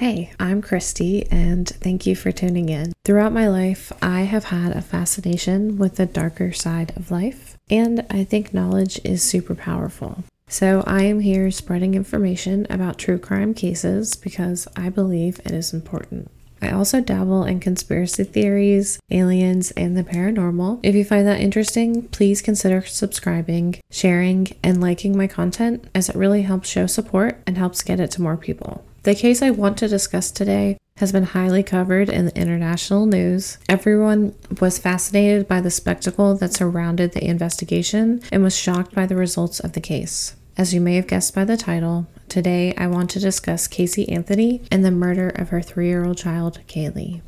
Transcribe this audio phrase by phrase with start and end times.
[0.00, 2.94] Hey, I'm Cristy, and thank you for tuning in.
[3.04, 8.06] Throughout my life, I have had a fascination with the darker side of life, and
[8.08, 10.24] I think knowledge is super powerful.
[10.48, 15.74] So, I am here spreading information about true crime cases because I believe it is
[15.74, 16.30] important.
[16.62, 20.80] I also dabble in conspiracy theories, aliens, and the paranormal.
[20.82, 26.16] If you find that interesting, please consider subscribing, sharing, and liking my content as it
[26.16, 28.82] really helps show support and helps get it to more people.
[29.02, 33.56] The case I want to discuss today has been highly covered in the international news.
[33.66, 39.16] Everyone was fascinated by the spectacle that surrounded the investigation and was shocked by the
[39.16, 40.36] results of the case.
[40.58, 44.60] As you may have guessed by the title, today I want to discuss Casey Anthony
[44.70, 47.22] and the murder of her three year old child, Caylee.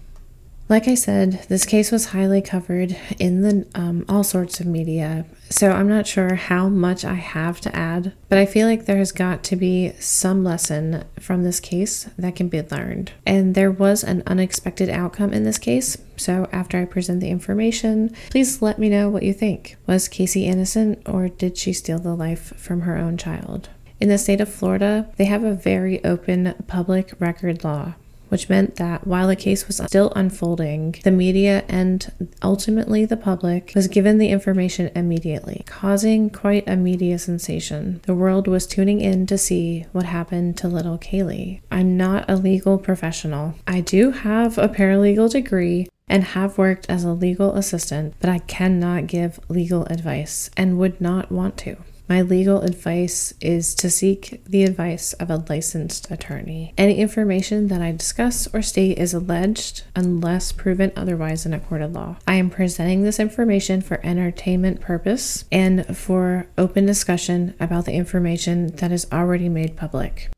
[0.68, 5.24] Like I said, this case was highly covered in the um, all sorts of media,
[5.52, 8.96] so I'm not sure how much I have to add, but I feel like there
[8.96, 13.12] has got to be some lesson from this case that can be learned.
[13.26, 18.14] And there was an unexpected outcome in this case, so after I present the information,
[18.30, 19.76] please let me know what you think.
[19.86, 23.68] Was Casey innocent, or did she steal the life from her own child?
[24.00, 27.94] In the state of Florida, they have a very open public record law
[28.32, 32.10] which meant that while the case was still unfolding, the media and
[32.42, 38.00] ultimately the public was given the information immediately, causing quite a media sensation.
[38.06, 41.60] The world was tuning in to see what happened to little Caylee.
[41.70, 43.54] I'm not a legal professional.
[43.66, 48.38] I do have a paralegal degree and have worked as a legal assistant, but I
[48.38, 51.76] cannot give legal advice and would not want to.
[52.12, 56.74] My legal advice is to seek the advice of a licensed attorney.
[56.76, 61.80] Any information that I discuss or state is alleged unless proven otherwise in a court
[61.80, 62.18] of law.
[62.26, 68.66] I am presenting this information for entertainment purpose and for open discussion about the information
[68.76, 70.28] that is already made public.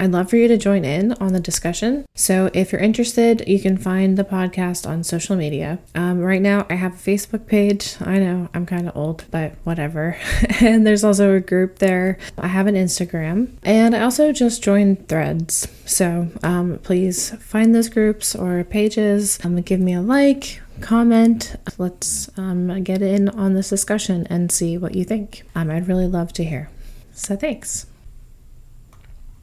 [0.00, 2.06] I'd love for you to join in on the discussion.
[2.14, 5.78] So, if you're interested, you can find the podcast on social media.
[5.94, 7.96] Um, right now, I have a Facebook page.
[8.00, 10.16] I know I'm kind of old, but whatever.
[10.62, 12.16] and there's also a group there.
[12.38, 15.68] I have an Instagram, and I also just joined Threads.
[15.84, 19.38] So, um, please find those groups or pages.
[19.44, 21.56] Um, give me a like, comment.
[21.76, 25.42] Let's um, get in on this discussion and see what you think.
[25.54, 26.70] Um, I'd really love to hear.
[27.12, 27.84] So, thanks.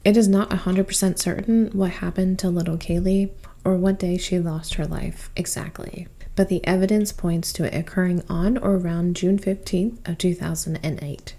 [0.08, 3.28] It is not 100% certain what happened to little Caylee
[3.62, 8.22] or what day she lost her life exactly, but the evidence points to it occurring
[8.26, 11.34] on or around June 15th of 2008.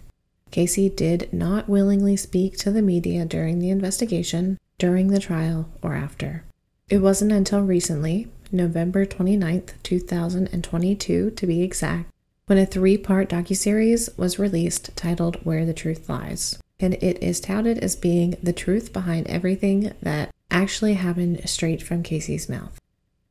[0.51, 5.95] Casey did not willingly speak to the media during the investigation, during the trial, or
[5.95, 6.43] after.
[6.89, 12.11] It wasn't until recently, November 29th, 2022 to be exact,
[12.45, 17.79] when a three-part docuseries was released titled Where the Truth Lies and it is touted
[17.79, 22.79] as being the truth behind everything that actually happened straight from Casey's mouth.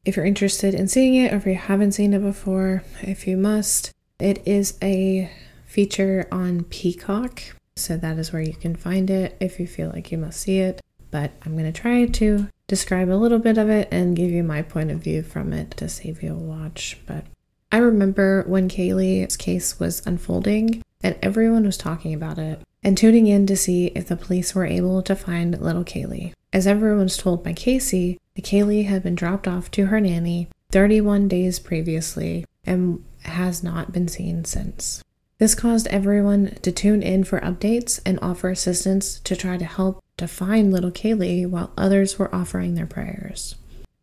[0.04, 3.36] If you're interested in seeing it, or if you haven't seen it before, if you
[3.36, 5.30] must, it is a
[5.66, 7.42] feature on Peacock,
[7.76, 10.58] so that is where you can find it if you feel like you must see
[10.60, 10.80] it.
[11.10, 14.42] But I'm going to try to describe a little bit of it and give you
[14.42, 16.98] my point of view from it to save you a watch.
[17.06, 17.24] But
[17.72, 23.26] I remember when Caylee's case was unfolding and everyone was talking about it and tuning
[23.26, 26.32] in to see if the police were able to find little Caylee.
[26.52, 30.48] As everyone was told by Casey, the Caylee had been dropped off to her nanny
[30.70, 35.02] 31 days previously and has not been seen since.
[35.38, 40.02] This caused everyone to tune in for updates and offer assistance to try to help
[40.16, 43.54] to find little Caylee while others were offering their prayers.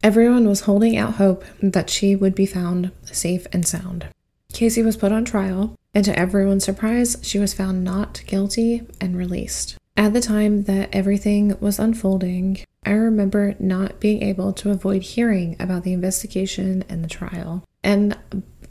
[0.01, 4.07] Everyone was holding out hope that she would be found safe and sound.
[4.53, 9.17] Casey was put on trial, and to everyone's surprise, she was found not guilty and
[9.17, 9.77] released.
[9.97, 15.55] At the time that everything was unfolding, I remember not being able to avoid hearing
[15.57, 17.63] about the investigation and the trial.
[17.81, 18.17] And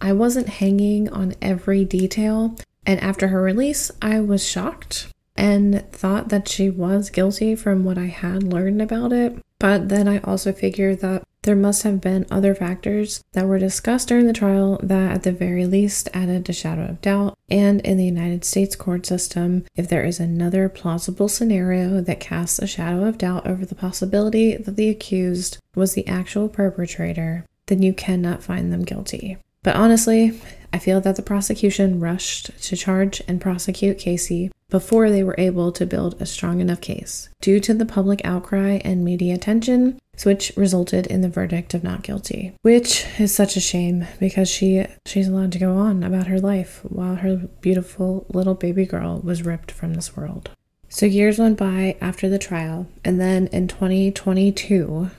[0.03, 2.57] I wasn't hanging on every detail.
[2.85, 7.97] And after her release, I was shocked and thought that she was guilty from what
[7.97, 9.39] I had learned about it.
[9.59, 14.09] But then I also figured that there must have been other factors that were discussed
[14.09, 17.39] during the trial that, at the very least, added a shadow of doubt.
[17.49, 22.59] And in the United States court system, if there is another plausible scenario that casts
[22.59, 27.83] a shadow of doubt over the possibility that the accused was the actual perpetrator, then
[27.83, 29.37] you cannot find them guilty.
[29.63, 30.41] But honestly,
[30.73, 35.71] I feel that the prosecution rushed to charge and prosecute Casey before they were able
[35.73, 37.29] to build a strong enough case.
[37.41, 42.03] Due to the public outcry and media attention, which resulted in the verdict of not
[42.03, 46.41] guilty, which is such a shame because she she's allowed to go on about her
[46.41, 50.51] life while her beautiful little baby girl was ripped from this world.
[50.89, 55.11] So years went by after the trial, and then in 2022,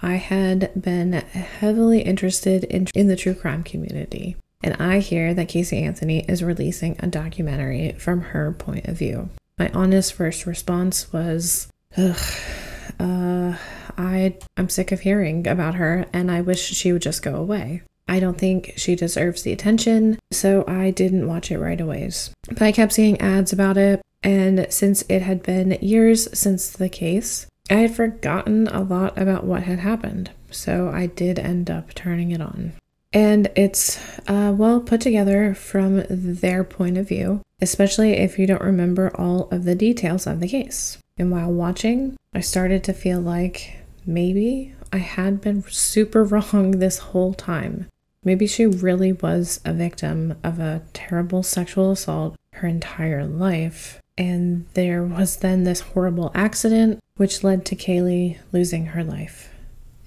[0.00, 4.36] I had been heavily interested in, in the true crime community.
[4.62, 9.30] And I hear that Casey Anthony is releasing a documentary from her point of view.
[9.58, 12.18] My honest first response was, ugh,
[12.98, 13.56] uh,
[13.96, 17.82] I, I'm sick of hearing about her and I wish she would just go away.
[18.08, 22.10] I don't think she deserves the attention, so I didn't watch it right away.
[22.48, 26.88] But I kept seeing ads about it, and since it had been years since the
[26.88, 31.92] case, I had forgotten a lot about what had happened, so I did end up
[31.92, 32.72] turning it on.
[33.12, 38.60] And it's uh, well put together from their point of view, especially if you don't
[38.60, 40.98] remember all of the details of the case.
[41.16, 46.98] And while watching, I started to feel like maybe I had been super wrong this
[46.98, 47.86] whole time.
[48.24, 54.00] Maybe she really was a victim of a terrible sexual assault her entire life.
[54.16, 59.54] And there was then this horrible accident, which led to Caylee losing her life.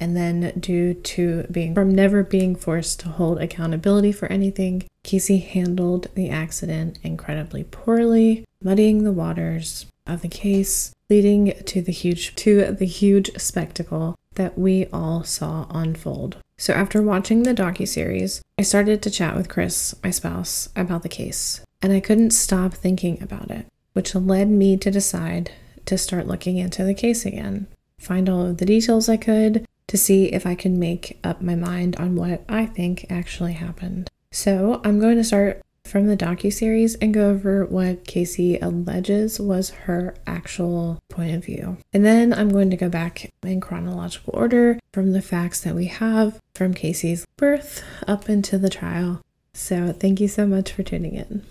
[0.02, 5.38] And then, due to being from never being forced to hold accountability for anything, Casey
[5.38, 12.36] handled the accident incredibly poorly, muddying the waters of the case, leading to the huge
[12.38, 16.38] to the huge spectacle that we all saw unfold.
[16.58, 21.10] So after watching the docu-series, I started to chat with Chris, my spouse, about the
[21.10, 25.52] case, and I couldn't stop thinking about it, which led me to decide
[25.86, 27.68] to start looking into the case again,
[28.00, 31.54] find all of the details I could to see if I can make up my
[31.54, 34.10] mind on what I think actually happened.
[34.32, 39.72] So, I'm going to start from the docu-series and go over what Casey alleges was
[39.72, 41.76] her actual point of view.
[41.92, 45.88] And then I'm going to go back in chronological order from the facts that we
[45.88, 49.20] have from Casey's birth up into the trial.
[49.54, 51.44] So thank you so much for tuning in.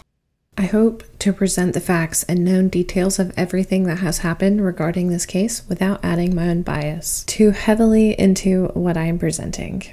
[0.60, 5.08] I hope to present the facts and known details of everything that has happened regarding
[5.08, 9.84] this case without adding my own bias too heavily into what I am presenting.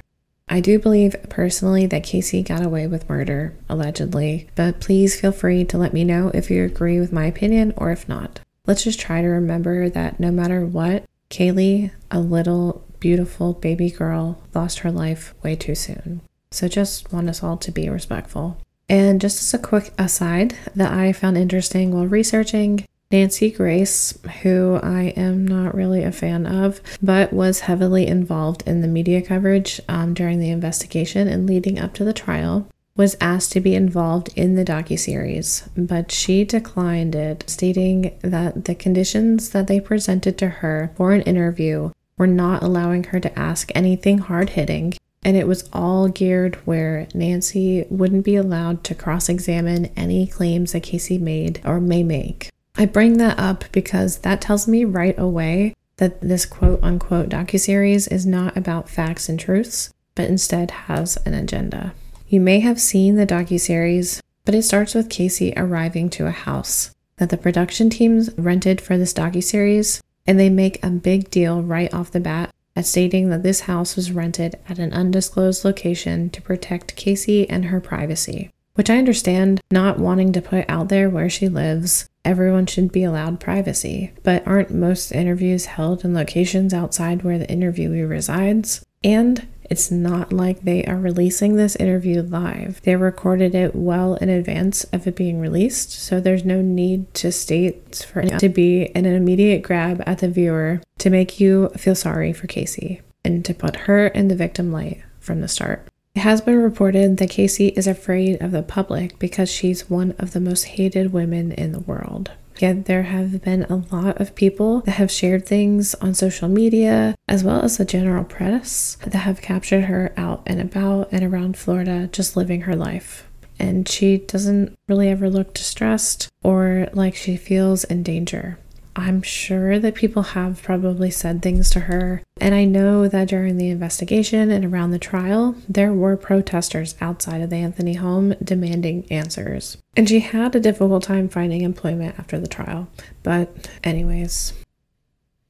[0.50, 5.64] I do believe personally that Casey got away with murder, allegedly, but please feel free
[5.64, 8.42] to let me know if you agree with my opinion or if not.
[8.66, 14.44] Let's just try to remember that no matter what, Caylee, a little beautiful baby girl,
[14.54, 16.20] lost her life way too soon.
[16.52, 18.58] So just want us all to be respectful.
[18.90, 24.80] And just as a quick aside that I found interesting while researching, Nancy Grace, who
[24.84, 29.80] I am not really a fan of, but was heavily involved in the media coverage
[29.88, 32.68] um, during the investigation and leading up to the trial,
[32.98, 38.76] was asked to be involved in the docuseries, but she declined it, stating that the
[38.76, 43.72] conditions that they presented to her for an interview were not allowing her to ask
[43.76, 44.94] anything hard hitting,
[45.28, 50.72] and it was all geared where Nancy wouldn't be allowed to cross examine any claims
[50.72, 52.50] that Casey made or may make.
[52.78, 58.10] I bring that up because that tells me right away that this quote unquote docuseries
[58.10, 61.94] is not about facts and truths, but instead has an agenda.
[62.30, 66.96] You may have seen the docuseries, but it starts with Casey arriving to a house
[67.18, 71.94] that the production teams rented for this docuseries, and they make a big deal right
[71.94, 76.44] off the bat at stating that this house was rented at an undisclosed location to
[76.44, 78.52] protect Casey and her privacy.
[78.76, 83.04] Which I understand not wanting to put out there where she lives everyone should be
[83.04, 84.12] allowed privacy.
[84.22, 88.86] But aren't most interviews held in locations outside where the interviewee resides?
[89.04, 92.82] And it's not like they are releasing this interview live.
[92.84, 97.32] They recorded it well in advance of it being released, so there's no need to
[97.32, 101.96] state for it to be an immediate grab at the viewer to make you feel
[101.96, 105.88] sorry for Casey and to put her in the victim light from the start.
[106.16, 110.32] It has been reported that Casey is afraid of the public because she's one of
[110.32, 112.32] the most hated women in the world.
[112.60, 117.16] Yet there have been a lot of people that have shared things on social media,
[117.28, 121.58] as well as the general press, that have captured her out and about and around
[121.58, 123.30] Florida, just living her life.
[123.60, 128.60] And she doesn't really ever look distressed or like she feels in danger.
[128.98, 132.24] I'm sure that people have probably said things to her.
[132.42, 137.42] And I know that during the investigation and around the trial, there were protesters outside
[137.42, 139.78] of the Anthony home demanding answers.
[139.96, 142.88] And she had a difficult time finding employment after the trial.
[143.22, 144.54] But, anyways,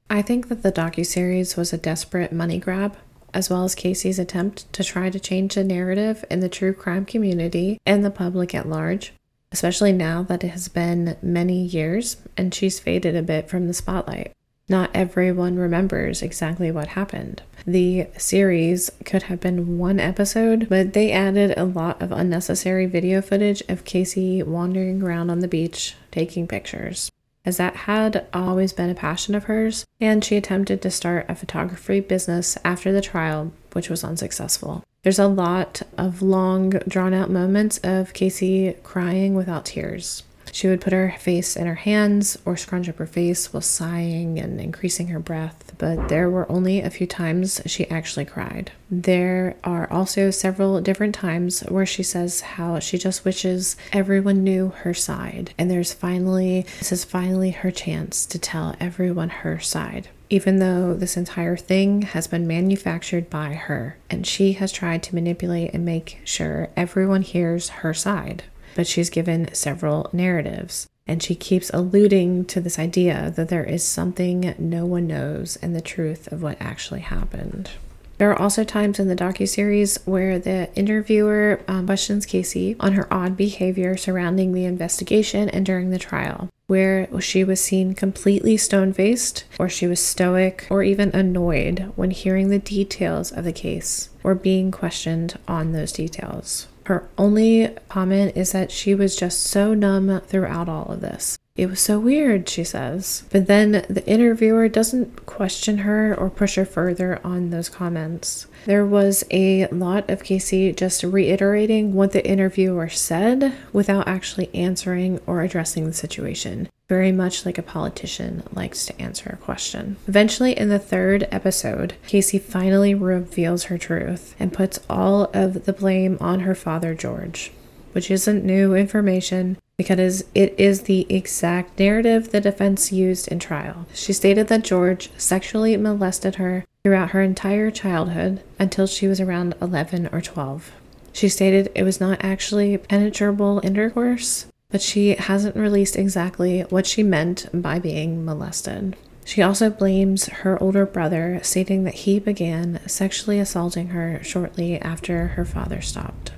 [0.10, 2.98] I think that the docuseries was a desperate money grab
[3.34, 7.06] as well as Casey's attempt to try to change the narrative in the true crime
[7.06, 9.14] community and the public at large
[9.52, 13.74] especially now that it has been many years and she's faded a bit from the
[13.74, 14.32] spotlight.
[14.70, 17.42] Not everyone remembers exactly what happened.
[17.66, 23.22] The series could have been one episode, but they added a lot of unnecessary video
[23.22, 27.10] footage of Casey wandering around on the beach taking pictures.
[27.48, 31.34] as that had always been a passion of hers, and she attempted to start a
[31.34, 34.84] photography business after the trial, which was unsuccessful.
[35.04, 40.24] There's a lot of long, drawn out moments of Casey crying without tears.
[40.52, 44.40] She would put her face in her hands or scrunch up her face while sighing
[44.40, 48.72] and increasing her breath, but there were only a few times she actually cried.
[48.90, 54.70] There are also several different times where she says how she just wishes everyone knew
[54.80, 60.10] her side, and there's finally, this is finally her chance to tell everyone her side
[60.30, 65.16] even though this entire thing has been manufactured by her, and she has tried to
[65.16, 68.44] manipulate and make sure everyone hears her side
[68.78, 70.88] but she's given several narratives.
[71.08, 75.76] And she keeps alluding to this idea that there is something no one knows and
[75.76, 77.72] the truth of what actually happened.
[78.20, 83.12] There are also times in the docu-series where the interviewer um, questions Casey on her
[83.12, 89.46] odd behavior surrounding the investigation and during the trial, where she was seen completely stone-faced,
[89.58, 94.36] or she was stoic, or even annoyed when hearing the details of the case or
[94.36, 96.68] being questioned on those details.
[96.86, 101.38] Her only comment is that she was just so numb throughout all of this.
[101.58, 103.24] It was so weird, she says.
[103.32, 108.46] But then the interviewer doesn't question her or push her further on those comments.
[108.66, 115.20] There was a lot of Casey just reiterating what the interviewer said without actually answering
[115.26, 116.70] or addressing the situation.
[116.88, 119.98] Very much like a politician likes to answer a question.
[120.08, 125.74] Eventually, in the third episode, Casey finally reveals her truth and puts all of the
[125.74, 127.52] blame on her father, George
[127.94, 133.86] which isn't new information because it is the exact narrative the defense used in trial.
[133.94, 139.54] She stated that George sexually molested her throughout her entire childhood until she was around
[139.62, 140.72] 11 or 12.
[141.14, 147.04] She stated it was not actually penetrable intercourse, but she hasn't released exactly what she
[147.04, 148.96] meant by being molested.
[149.26, 155.28] She also blames her older brother, stating that he began sexually assaulting her shortly after
[155.30, 156.32] her father stopped.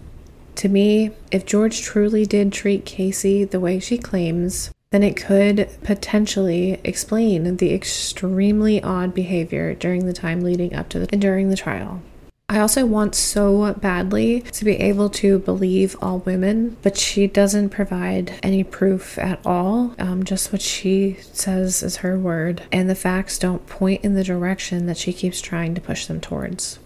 [0.60, 5.70] To me, if George truly did treat Casey the way she claims, then it could
[5.84, 11.56] potentially explain the extremely odd behavior during the time leading up to the during the
[11.56, 12.02] trial.
[12.50, 17.70] I also want so badly to be able to believe all women, but she doesn't
[17.70, 19.96] provide any proof at all.
[19.98, 24.26] Um, just what she says is her word, and the facts don't point in the
[24.26, 26.80] direction that she keeps trying to push them towards.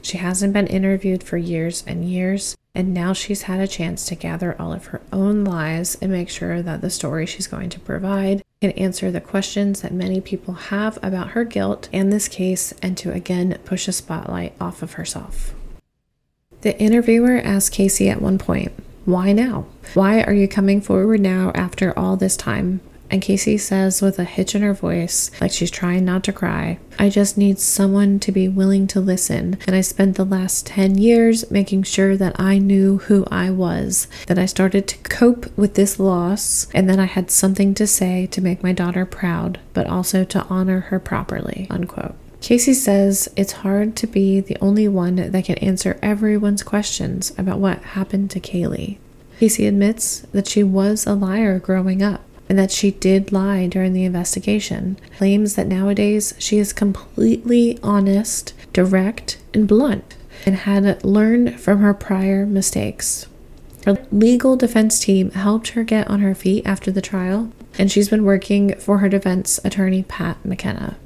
[0.00, 4.14] She hasn't been interviewed for years and years, and now she's had a chance to
[4.14, 7.80] gather all of her own lies and make sure that the story she's going to
[7.80, 12.72] provide can answer the questions that many people have about her guilt and this case,
[12.82, 15.54] and to again push a spotlight off of herself.
[16.60, 18.72] The interviewer asked Casey at one point,
[19.06, 19.66] Why now?
[19.94, 22.80] Why are you coming forward now after all this time?
[23.10, 26.78] And Casey says with a hitch in her voice, like she's trying not to cry,
[26.98, 29.58] I just need someone to be willing to listen.
[29.66, 34.08] And I spent the last 10 years making sure that I knew who I was,
[34.26, 38.26] that I started to cope with this loss, and that I had something to say
[38.26, 41.66] to make my daughter proud, but also to honor her properly.
[41.70, 42.14] Unquote.
[42.40, 47.58] Casey says it's hard to be the only one that can answer everyone's questions about
[47.58, 48.98] what happened to Caylee.
[49.38, 53.92] Casey admits that she was a liar growing up and that she did lie during
[53.92, 61.58] the investigation, claims that nowadays she is completely honest, direct, and blunt, and had learned
[61.58, 63.26] from her prior mistakes.
[63.84, 68.08] Her legal defense team helped her get on her feet after the trial, and she's
[68.08, 70.96] been working for her defense attorney, Pat McKenna.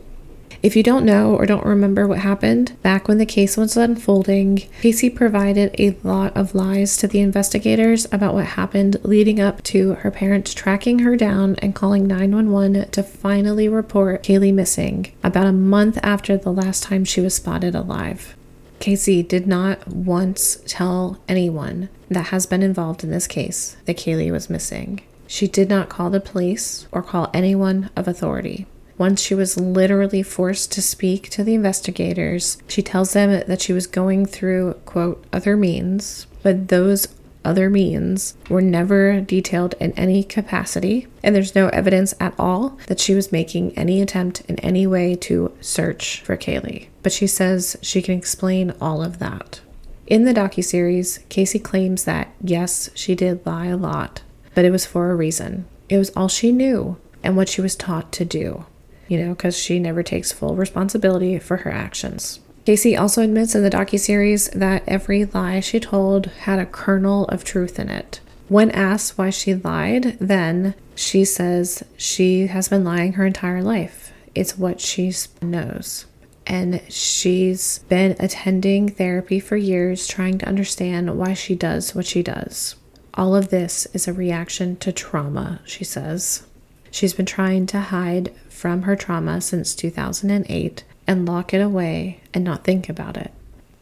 [0.63, 4.59] If you don't know or don't remember what happened, back when the case was unfolding,
[4.83, 9.95] Casey provided a lot of lies to the investigators about what happened leading up to
[9.95, 15.53] her parents tracking her down and calling 911 to finally report Caylee missing about a
[15.53, 18.37] month after the last time she was spotted alive.
[18.81, 24.31] Casey did not once tell anyone that has been involved in this case that Caylee
[24.31, 25.01] was missing.
[25.27, 28.67] She did not call the police or call anyone of authority.
[29.01, 33.73] Once she was literally forced to speak to the investigators, she tells them that she
[33.73, 37.09] was going through, quote, other means, but those
[37.43, 43.01] other means were never detailed in any capacity, and there's no evidence at all that
[43.01, 46.89] she was making any attempt in any way to search for Caylee.
[47.03, 49.63] But she says she can explain all of that.
[50.09, 54.21] In the docu-series, Casey claims that yes, she did lie a lot,
[54.55, 55.65] but it was for a reason.
[55.89, 58.67] It was all she knew and what she was taught to do
[59.11, 62.39] you know, because she never takes full responsibility for her actions.
[62.65, 67.43] Casey also admits in the docu-series that every lie she told had a kernel of
[67.43, 68.21] truth in it.
[68.47, 74.13] When asked why she lied, then she says she has been lying her entire life.
[74.37, 75.13] It's what she
[75.43, 76.07] knows.
[76.47, 82.23] And she's been attending therapy for years, trying to understand why she does what she
[82.23, 82.77] does.
[83.15, 86.47] All of this is a reaction to trauma, she says.
[86.93, 92.45] She's been trying to hide from her trauma since 2008 and lock it away and
[92.45, 93.33] not think about it.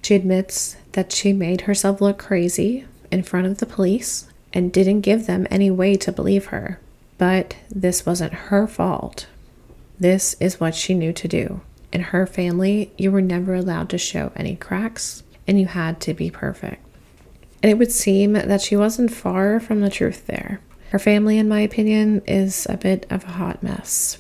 [0.05, 5.01] She admits that she made herself look crazy in front of the police and didn't
[5.01, 6.79] give them any way to believe her.
[7.19, 9.27] But this wasn't her fault.
[9.99, 11.61] This is what she knew to do.
[11.93, 16.15] In her family, you were never allowed to show any cracks, and you had to
[16.15, 16.85] be perfect.
[17.65, 20.61] And it would seem that she wasn't far from the truth there.
[20.91, 24.19] Her family, in my opinion, is a bit of a hot mess.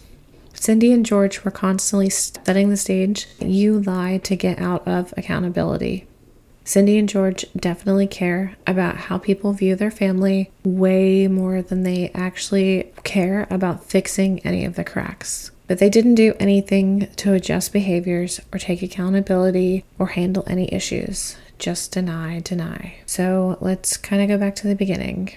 [0.60, 3.26] Cindy and George were constantly setting the stage.
[3.38, 6.06] You lie to get out of accountability.
[6.64, 12.10] Cindy and George definitely care about how people view their family way more than they
[12.10, 15.50] actually care about fixing any of the cracks.
[15.66, 21.36] But they didn't do anything to adjust behaviors or take accountability or handle any issues.
[21.58, 22.96] Just deny, deny.
[23.06, 25.36] So let's kind of go back to the beginning.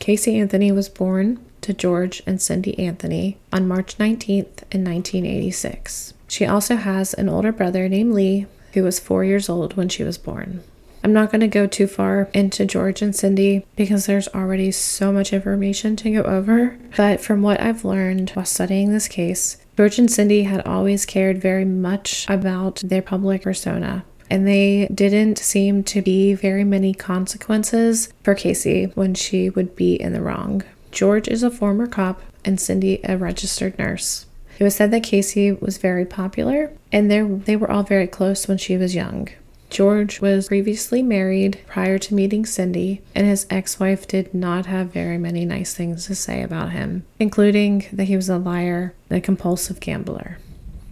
[0.00, 6.14] Casey Anthony was born to George and Cindy Anthony on March 19th in 1986.
[6.28, 10.04] She also has an older brother named Lee who was four years old when she
[10.04, 10.62] was born.
[11.02, 15.12] I'm not going to go too far into George and Cindy because there's already so
[15.12, 16.78] much information to go over.
[16.96, 21.42] But from what I've learned while studying this case, George and Cindy had always cared
[21.42, 24.04] very much about their public persona.
[24.30, 29.94] And they didn't seem to be very many consequences for Casey when she would be
[29.94, 30.62] in the wrong.
[30.96, 34.24] George is a former cop and Cindy a registered nurse.
[34.58, 38.56] It was said that Casey was very popular and they were all very close when
[38.56, 39.28] she was young.
[39.68, 44.90] George was previously married prior to meeting Cindy, and his ex wife did not have
[44.90, 49.18] very many nice things to say about him, including that he was a liar and
[49.18, 50.38] a compulsive gambler.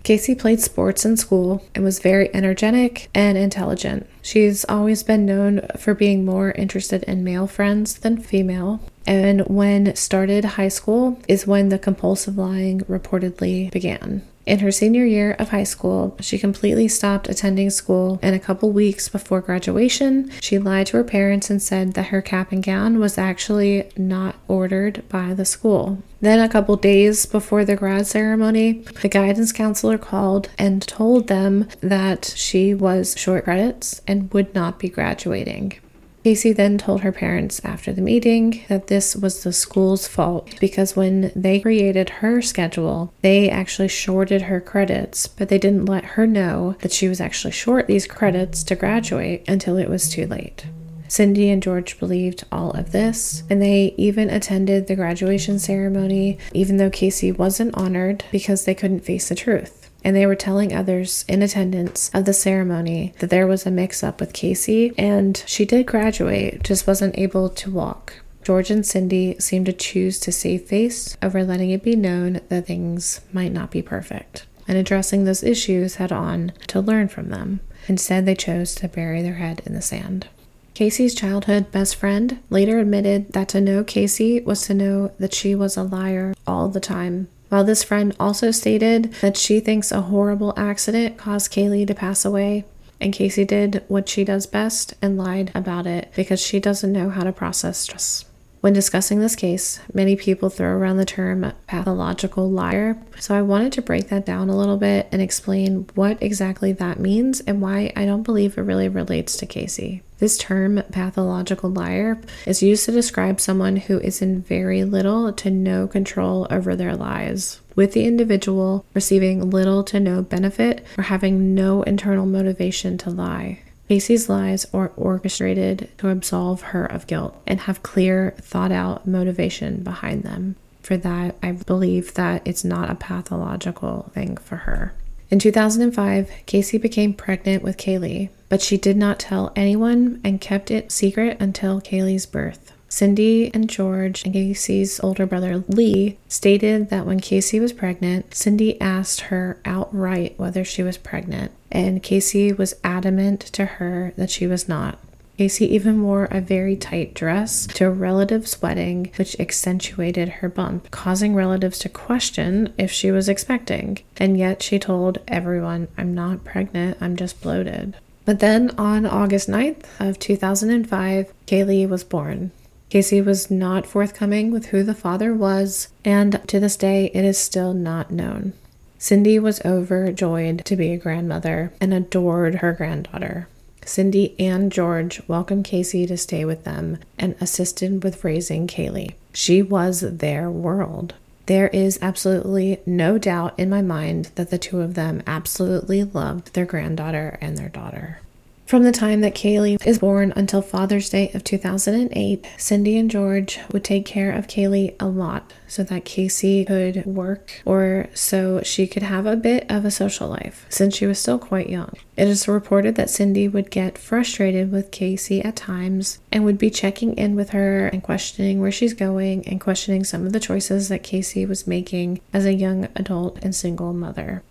[0.03, 4.07] Casey played sports in school and was very energetic and intelligent.
[4.21, 8.83] She's always been known for being more interested in male friends than female.
[9.07, 14.23] And when started high school is when the compulsive lying reportedly began.
[14.47, 18.71] In her senior year of high school, she completely stopped attending school, and a couple
[18.71, 22.99] weeks before graduation, she lied to her parents and said that her cap and gown
[22.99, 26.03] was actually not ordered by the school.
[26.21, 31.69] Then, a couple days before the grad ceremony, the guidance counselor called and told them
[31.81, 35.79] that she was short credits and would not be graduating.
[36.25, 40.97] Casey then told her parents after the meeting that this was the school's fault because
[40.97, 46.27] when they created her schedule, they actually shorted her credits, but they didn't let her
[46.27, 50.65] know that she was actually short these credits to graduate until it was too late.
[51.09, 56.79] Cindy and George believed all of this, and they even attended the graduation ceremony, even
[56.79, 61.25] though Casey wasn't honored because they couldn't face the truth and they were telling others
[61.27, 65.65] in attendance of the ceremony that there was a mix up with Casey, and she
[65.65, 68.23] did graduate, just wasn't able to walk.
[68.43, 72.67] George and Cindy seemed to choose to save face over letting it be known that
[72.67, 77.61] things might not be perfect and addressing those issues head on to learn from them.
[77.89, 80.29] Instead, they chose to bury their head in the sand.
[80.75, 85.55] Casey's childhood best friend later admitted that to know Casey was to know that she
[85.55, 90.03] was a liar all the time while this friend also stated that she thinks a
[90.03, 92.65] horrible accident caused Caylee to pass away,
[93.01, 97.11] and Casey did what she does best and lied about it because she doesn't know
[97.11, 98.25] how to process stress.
[98.65, 103.75] When discussing this case, many people throw around the term pathological liar, so I wanted
[103.75, 107.93] to break that down a little bit and explain what exactly that means and why
[107.95, 110.03] I don't believe it really relates to Casey.
[110.19, 115.51] This term, pathological liar, is used to describe someone who is in very little to
[115.51, 121.55] no control over their lies, with the individual receiving little to no benefit or having
[121.55, 123.59] no internal motivation to lie.
[123.89, 129.83] Casey's lies are orchestrated to absolve her of guilt and have clear, thought out motivation
[129.83, 130.57] behind them.
[130.83, 134.95] For that, I believe that it's not a pathological thing for her.
[135.31, 140.71] In 2005, Casey became pregnant with Caylee, but she did not tell anyone and kept
[140.71, 142.74] it secret until Caylee's birth.
[142.95, 148.81] Cindy and George and Casey's older brother Lee stated that when Casey was pregnant, Cindy
[148.81, 154.47] asked her outright whether she was pregnant, and Casey was adamant to her that she
[154.47, 155.01] was not.
[155.37, 160.89] Casey even wore a very tight dress to a relative's wedding, which accentuated her bump,
[160.93, 163.99] causing relatives to question if she was expecting.
[164.19, 167.97] And yet she told everyone, I'm not pregnant, I'm just bloated.
[168.25, 172.53] But then on August 9th of 2005, Caylee was born.
[172.95, 177.37] Casey was not forthcoming with who the father was, and to this day, it is
[177.37, 178.53] still not known.
[178.99, 183.49] Cindy was overjoyed to be a grandmother and adored her granddaughter.
[183.85, 189.15] Cindy and George welcomed Casey to stay with them and assisted with raising Caylee.
[189.33, 191.15] She was their world.
[191.47, 196.55] There is absolutely no doubt in my mind that the two of them absolutely loved
[196.55, 198.21] their granddaughter and their daughter.
[198.67, 203.59] From the time that Caylee is born until Father's Day of 2008, Cindy and George
[203.71, 208.87] would take care of Caylee a lot so that Casey could work or so she
[208.87, 211.93] could have a bit of a social life since she was still quite young.
[212.17, 216.71] It is reported that Cindy would get frustrated with Casey at times and would be
[216.71, 220.89] checking in with her and questioning where she's going and questioning some of the choices
[220.89, 224.43] that Casey was making as a young adult and single mother.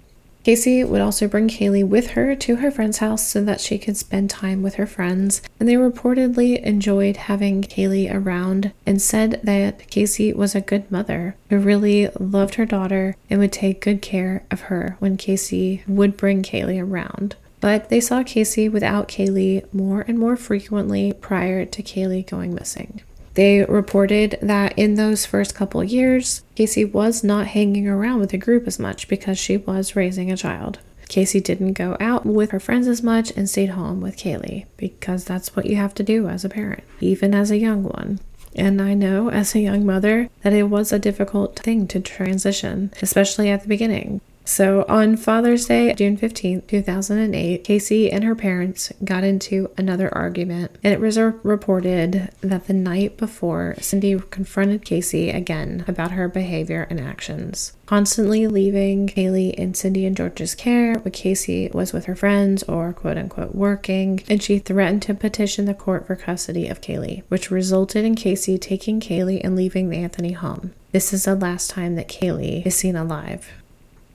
[0.43, 3.95] Casey would also bring Caylee with her to her friend's house so that she could
[3.95, 9.89] spend time with her friends, and they reportedly enjoyed having Caylee around and said that
[9.89, 14.43] Casey was a good mother who really loved her daughter and would take good care
[14.51, 17.37] of her when Casey would bring Caylee around.
[17.61, 22.99] But they saw Casey without Caylee more and more frequently prior to Caylee going missing.
[23.35, 28.37] They reported that in those first couple years, Casey was not hanging around with the
[28.37, 30.79] group as much because she was raising a child.
[31.09, 35.25] Casey didn't go out with her friends as much and stayed home with Caylee because
[35.25, 38.19] that's what you have to do as a parent, even as a young one.
[38.55, 42.93] And I know as a young mother that it was a difficult thing to transition,
[43.01, 44.21] especially at the beginning.
[44.45, 50.71] So on Father's Day, June 15, 2008, Casey and her parents got into another argument,
[50.83, 56.87] and it was reported that the night before, Cindy confronted Casey again about her behavior
[56.89, 62.15] and actions, constantly leaving Caylee in Cindy and George's care when Casey was with her
[62.15, 66.81] friends or quote unquote working, and she threatened to petition the court for custody of
[66.81, 70.73] Caylee, which resulted in Casey taking Caylee and leaving the Anthony home.
[70.91, 73.49] This is the last time that Caylee is seen alive.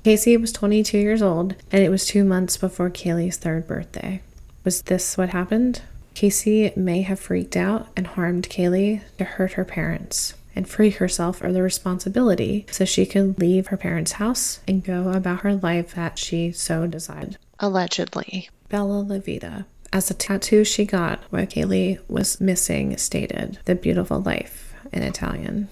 [0.04, 4.22] Casey was 22 years old, and it was two months before Caylee's third birthday.
[4.64, 5.82] Was this what happened?
[6.14, 11.42] Casey may have freaked out and harmed Caylee to hurt her parents and free herself
[11.42, 15.94] of the responsibility so she could leave her parents' house and go about her life
[15.94, 17.36] that she so desired.
[17.60, 18.48] Allegedly.
[18.68, 24.20] Bella La Vita, as the tattoo she got where Caylee was missing stated, The Beautiful
[24.20, 25.68] Life in Italian.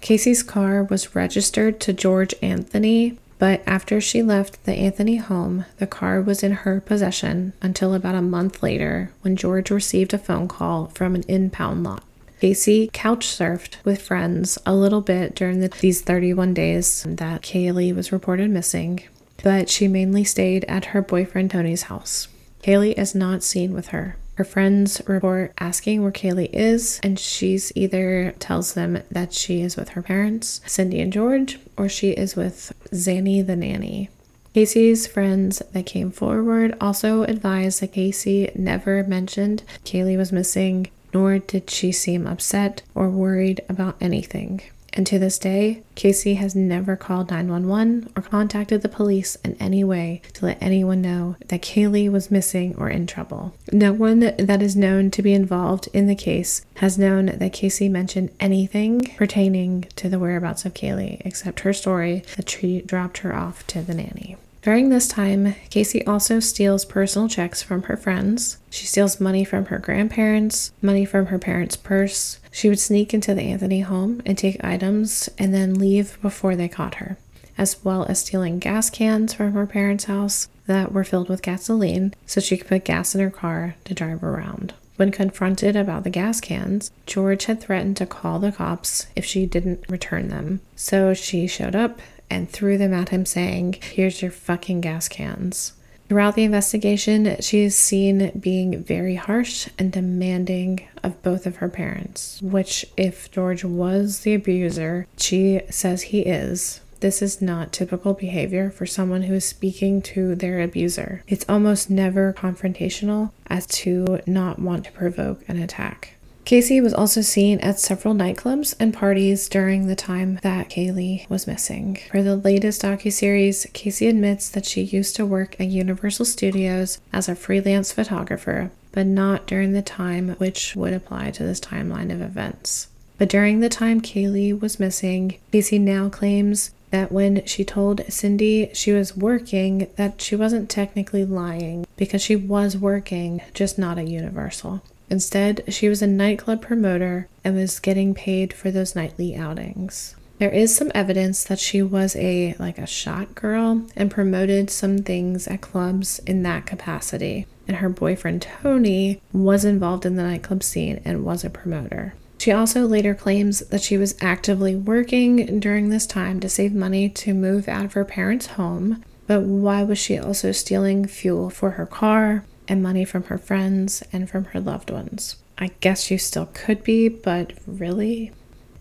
[0.00, 5.86] Casey's car was registered to George Anthony, but after she left the Anthony home, the
[5.86, 10.48] car was in her possession until about a month later when George received a phone
[10.48, 12.02] call from an impound lot.
[12.40, 17.94] Casey couch surfed with friends a little bit during the, these 31 days that Caylee
[17.94, 19.02] was reported missing,
[19.42, 22.28] but she mainly stayed at her boyfriend Tony's house.
[22.62, 24.16] Caylee is not seen with her.
[24.36, 29.76] Her friends report asking where Caylee is, and she's either tells them that she is
[29.76, 34.10] with her parents, Cindy and George, or she is with Zanny the nanny.
[34.52, 41.38] Casey's friends that came forward also advised that Casey never mentioned Caylee was missing, nor
[41.38, 44.60] did she seem upset or worried about anything.
[44.96, 49.84] And to this day, Casey has never called 911 or contacted the police in any
[49.84, 53.54] way to let anyone know that Caylee was missing or in trouble.
[53.70, 57.90] No one that is known to be involved in the case has known that Casey
[57.90, 63.34] mentioned anything pertaining to the whereabouts of Caylee except her story that she dropped her
[63.34, 64.38] off to the nanny.
[64.66, 68.58] During this time, Casey also steals personal checks from her friends.
[68.68, 72.40] She steals money from her grandparents, money from her parents' purse.
[72.50, 76.66] She would sneak into the Anthony home and take items and then leave before they
[76.66, 77.16] caught her,
[77.56, 82.12] as well as stealing gas cans from her parents' house that were filled with gasoline
[82.26, 84.74] so she could put gas in her car to drive around.
[84.96, 89.46] When confronted about the gas cans, George had threatened to call the cops if she
[89.46, 90.60] didn't return them.
[90.74, 95.72] So she showed up and threw them at him, saying, Here's your fucking gas cans.
[96.08, 101.68] Throughout the investigation, she is seen being very harsh and demanding of both of her
[101.68, 106.80] parents, which, if George was the abuser, she says he is.
[107.00, 111.22] This is not typical behavior for someone who is speaking to their abuser.
[111.26, 116.15] It's almost never confrontational as to not want to provoke an attack.
[116.46, 121.48] Casey was also seen at several nightclubs and parties during the time that Caylee was
[121.48, 121.98] missing.
[122.08, 127.28] For the latest docuseries, Casey admits that she used to work at Universal Studios as
[127.28, 132.22] a freelance photographer, but not during the time which would apply to this timeline of
[132.22, 132.86] events.
[133.18, 138.70] But during the time Caylee was missing, Casey now claims that when she told Cindy
[138.72, 144.06] she was working, that she wasn't technically lying because she was working, just not at
[144.06, 144.80] Universal.
[145.08, 150.16] Instead, she was a nightclub promoter and was getting paid for those nightly outings.
[150.38, 154.98] There is some evidence that she was a like a shot girl and promoted some
[154.98, 157.46] things at clubs in that capacity.
[157.66, 162.14] And her boyfriend Tony was involved in the nightclub scene and was a promoter.
[162.38, 167.08] She also later claims that she was actively working during this time to save money
[167.08, 169.02] to move out of her parents' home.
[169.26, 174.02] But why was she also stealing fuel for her car and money from her friends
[174.12, 175.36] and from her loved ones?
[175.58, 178.32] I guess you still could be, but really?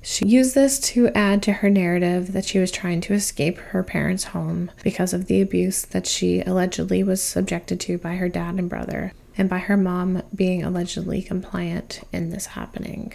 [0.01, 3.81] She used this to add to her narrative that she was trying to escape her
[3.81, 8.55] parents' home because of the abuse that she allegedly was subjected to by her dad
[8.55, 13.13] and brother, and by her mom being allegedly compliant in this happening.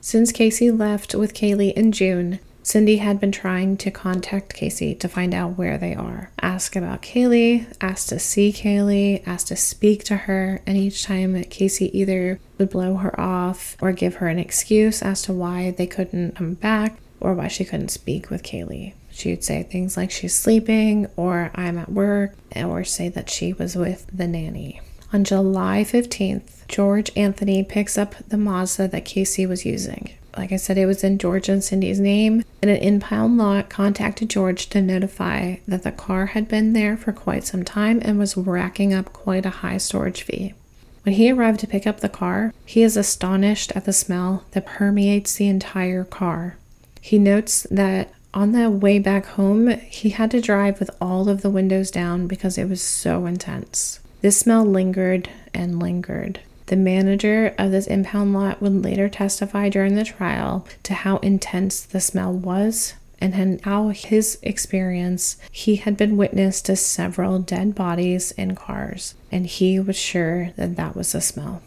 [0.00, 2.38] Since Casey left with Caylee in June,
[2.70, 6.30] Cindy had been trying to contact Casey to find out where they are.
[6.40, 11.42] Ask about Caylee, ask to see Caylee, ask to speak to her, and each time
[11.42, 15.88] Casey either would blow her off or give her an excuse as to why they
[15.88, 18.94] couldn't come back or why she couldn't speak with Caylee.
[19.10, 23.52] She would say things like she's sleeping or I'm at work or say that she
[23.52, 24.80] was with the nanny.
[25.12, 30.12] On July 15th, George Anthony picks up the Mazda that Casey was using.
[30.36, 34.30] Like I said, it was in George and Cindy's name, and an impound lot contacted
[34.30, 38.36] George to notify that the car had been there for quite some time and was
[38.36, 40.54] racking up quite a high storage fee.
[41.02, 44.66] When he arrived to pick up the car, he is astonished at the smell that
[44.66, 46.56] permeates the entire car.
[47.00, 51.42] He notes that on the way back home, he had to drive with all of
[51.42, 53.98] the windows down because it was so intense.
[54.20, 56.40] This smell lingered and lingered.
[56.70, 61.80] The manager of this impound lot would later testify during the trial to how intense
[61.80, 68.30] the smell was and how his experience he had been witness to several dead bodies
[68.38, 71.60] in cars and he was sure that that was the smell.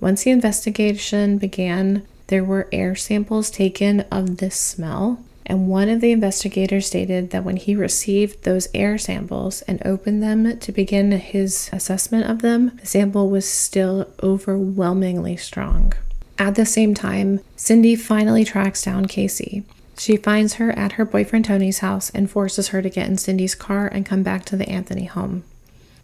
[0.00, 6.00] Once the investigation began there were air samples taken of this smell and one of
[6.00, 11.12] the investigators stated that when he received those air samples and opened them to begin
[11.12, 15.92] his assessment of them, the sample was still overwhelmingly strong.
[16.38, 19.64] At the same time, Cindy finally tracks down Casey.
[19.98, 23.54] She finds her at her boyfriend Tony's house and forces her to get in Cindy's
[23.54, 25.44] car and come back to the Anthony home.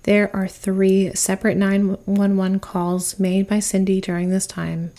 [0.05, 4.93] There are three separate 911 calls made by Cindy during this time.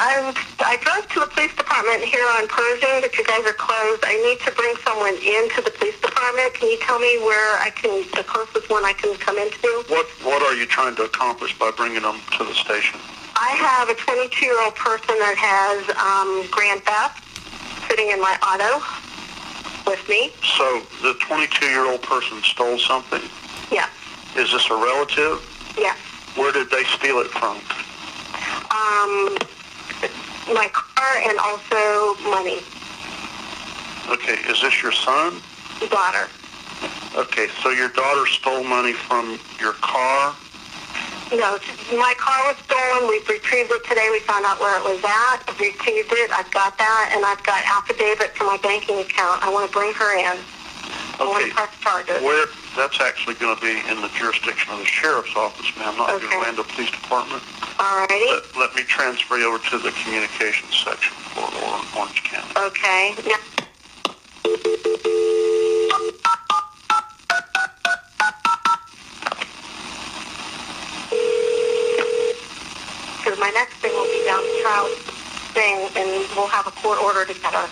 [0.00, 0.32] I'm,
[0.64, 4.00] I drove to the police department here on Pershing, but you guys are closed.
[4.00, 6.56] I need to bring someone into the police department.
[6.56, 9.84] Can you tell me where I can, the closest one I can come into?
[9.92, 12.96] What What are you trying to accomplish by bringing them to the station?
[13.36, 17.20] I have a 22-year-old person that has um, grand theft
[17.84, 18.80] sitting in my auto
[19.84, 20.32] with me.
[20.56, 23.20] So the 22-year-old person stole something.
[23.68, 23.92] Yes.
[24.32, 25.44] Is this a relative?
[25.76, 26.00] Yes.
[26.40, 27.60] Where did they steal it from?
[28.72, 29.36] Um,
[30.54, 32.60] my car and also money.
[34.08, 35.40] Okay, is this your son?
[35.88, 36.28] Daughter.
[37.16, 40.34] Okay, so your daughter stole money from your car?
[41.32, 41.58] No,
[41.94, 43.08] my car was stolen.
[43.08, 44.08] We've retrieved it today.
[44.10, 45.42] We found out where it was at.
[45.46, 46.30] I've retrieved it.
[46.32, 49.42] I've got that, and I've got affidavit for my banking account.
[49.42, 50.34] I want to bring her in.
[50.34, 51.22] Okay.
[51.22, 52.20] I want to press charges.
[52.22, 52.46] Where?
[52.80, 56.26] That's actually going to be in the jurisdiction of the sheriff's office, ma'am, not the
[56.26, 56.34] Okay.
[56.34, 57.42] Orlando Police Department.
[57.76, 58.24] Alrighty.
[58.56, 62.48] Let, let me transfer you over to the communications section for Or- Orange County.
[62.56, 63.12] Okay.
[63.28, 63.36] Now,
[73.20, 74.88] because my next thing will be down the trial
[75.52, 77.68] thing, and we'll have a court order together.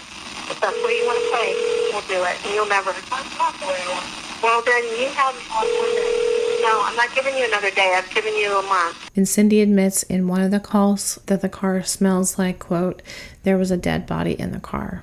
[0.52, 1.48] If that's what you want to play,
[1.96, 2.92] we'll do it, and you'll never.
[4.42, 6.58] Well, then you have on one day.
[6.62, 7.94] No, I'm not giving you another day.
[7.96, 9.10] I've given you a month.
[9.16, 13.02] And Cindy admits in one of the calls that the car smells like, quote,
[13.42, 15.02] there was a dead body in the car,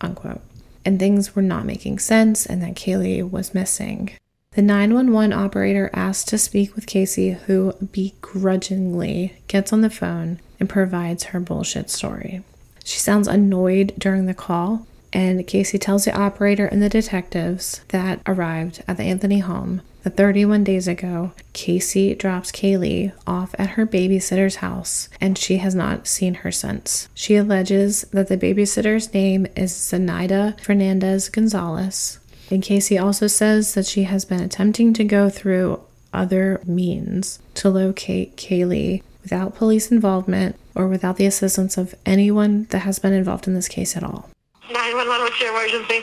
[0.00, 0.40] unquote.
[0.84, 4.12] And things were not making sense and that Caylee was missing.
[4.52, 10.68] The 911 operator asks to speak with Casey, who begrudgingly gets on the phone and
[10.68, 12.42] provides her bullshit story.
[12.84, 18.20] She sounds annoyed during the call, and Casey tells the operator and the detectives that
[18.26, 23.86] arrived at the Anthony home that 31 days ago, Casey drops Caylee off at her
[23.86, 27.08] babysitter's house and she has not seen her since.
[27.14, 32.18] She alleges that the babysitter's name is Zenaida Fernandez Gonzalez.
[32.50, 35.80] And Casey also says that she has been attempting to go through
[36.12, 42.80] other means to locate Caylee without police involvement or without the assistance of anyone that
[42.80, 44.28] has been involved in this case at all.
[44.72, 46.00] 911, what's your emergency?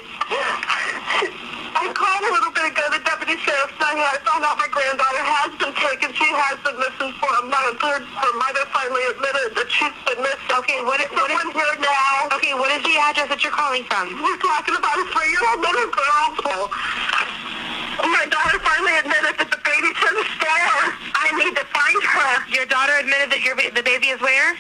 [1.73, 2.85] I called a little bit ago.
[2.93, 6.13] The deputy baby sheriff Sunday, I found out my granddaughter has been taken.
[6.13, 7.81] She has been missing for a month.
[7.81, 10.51] Her, her mother finally admitted that she's been missing.
[10.61, 12.29] Okay, what, what is here now.
[12.37, 12.53] okay?
[12.53, 14.13] What is the address that you're calling from?
[14.19, 16.69] We're talking about a three-year-old little girl.
[17.97, 20.83] Oh, my daughter finally admitted that the baby's in the store.
[21.17, 22.33] I need to find her.
[22.51, 24.53] Your daughter admitted that your the baby is where?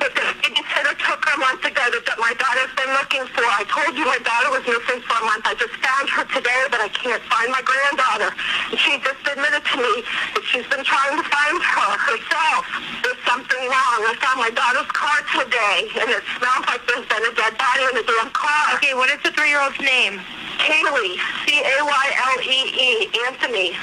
[0.00, 3.42] But the babysitter took her a month ago that, that my daughter's been looking for.
[3.44, 5.44] I told you my daughter was missing for a month.
[5.46, 8.30] I just found her today, but I can't find my granddaughter.
[8.70, 9.94] And she just admitted to me
[10.34, 12.62] that she's been trying to find her herself.
[13.02, 13.98] There's something wrong.
[14.06, 17.82] I found my daughter's car today, and it smells like there's been a dead body
[17.90, 18.78] in the damn car.
[18.78, 20.20] Okay, what is the three-year-old's name?
[20.62, 23.74] Caylee, C-A-Y-L-E-E, Anthony.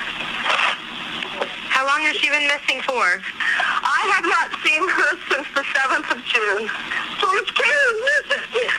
[1.72, 3.00] How long has she been missing for?
[3.00, 6.68] I have not seen her since the 7th of June.
[7.18, 8.70] So it's Caylee's missing.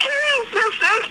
[0.00, 1.02] Caylee's missing.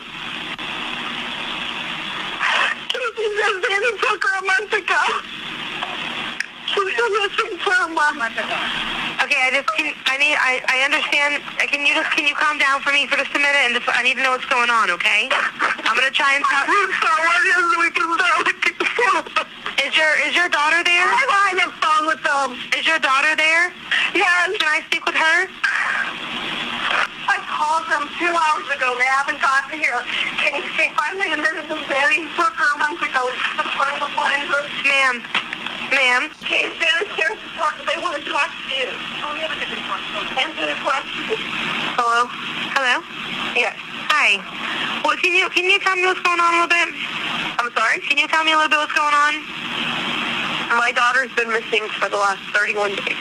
[2.90, 5.04] Casey says Danny took her a month ago.
[6.68, 7.80] She's been missing for.
[9.24, 11.40] Okay, I just can, I need I, I understand.
[11.72, 13.88] Can you just can you calm down for me for just a minute and just
[13.88, 15.32] I need to know what's going on, okay?
[15.32, 16.68] I'm gonna try and talk.
[16.68, 17.28] I'm sorry,
[17.80, 19.12] we can start looking for
[19.80, 21.08] Is your is your daughter there?
[21.08, 22.60] I'm on the phone with them.
[22.76, 23.72] Is your daughter there?
[24.12, 24.52] Yes.
[24.60, 25.38] Can I speak with her?
[27.32, 28.92] I called them two hours ago.
[29.00, 30.04] They haven't gotten here.
[30.44, 33.24] Can you say finally admitted them Danny took her a month ago.
[33.32, 33.58] It's
[35.92, 36.28] Ma'am.
[36.28, 36.32] Ma'am.
[36.44, 37.76] Okay, downstairs to talk.
[37.88, 38.92] They want to talk to you.
[39.24, 40.40] Oh, yeah, they can talk to you.
[40.40, 41.36] Answer the question.
[41.96, 42.28] Hello?
[42.76, 43.00] Hello?
[43.56, 43.76] Yes.
[44.12, 44.42] Hi.
[45.06, 46.90] Well can you can you tell me what's going on a little bit?
[47.60, 48.00] I'm sorry?
[48.02, 49.40] Can you tell me a little bit what's going on?
[50.76, 53.18] My daughter's been missing for the last 31 days.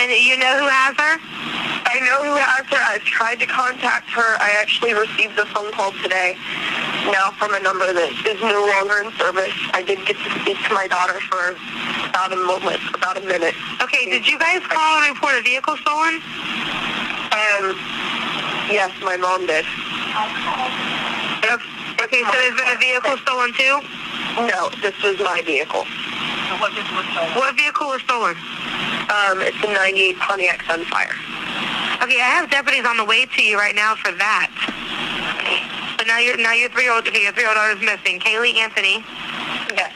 [0.00, 1.14] And you know who has her?
[1.86, 2.82] I know who has her.
[2.82, 4.36] I've tried to contact her.
[4.40, 6.36] I actually received a phone call today
[7.12, 9.54] now from a number that is no longer in service.
[9.72, 11.56] I did get to speak to my daughter for
[12.08, 13.54] about a moment, about a minute.
[13.80, 16.20] Okay, did you guys call and report a vehicle stolen?
[17.32, 17.76] Um,
[18.68, 19.64] yes, my mom did.
[21.98, 23.80] Okay, so there's been a vehicle stolen too?
[24.48, 25.84] No, this was my vehicle.
[27.36, 28.36] What vehicle was stolen?
[29.08, 31.16] Um, it's a 98 Pontiac Sunfire.
[32.02, 34.50] Okay, I have deputies on the way to you right now for that.
[36.08, 38.18] Now your now your three old okay, your three old daughter is missing.
[38.18, 39.04] Caylee Anthony,
[39.76, 39.92] Yes.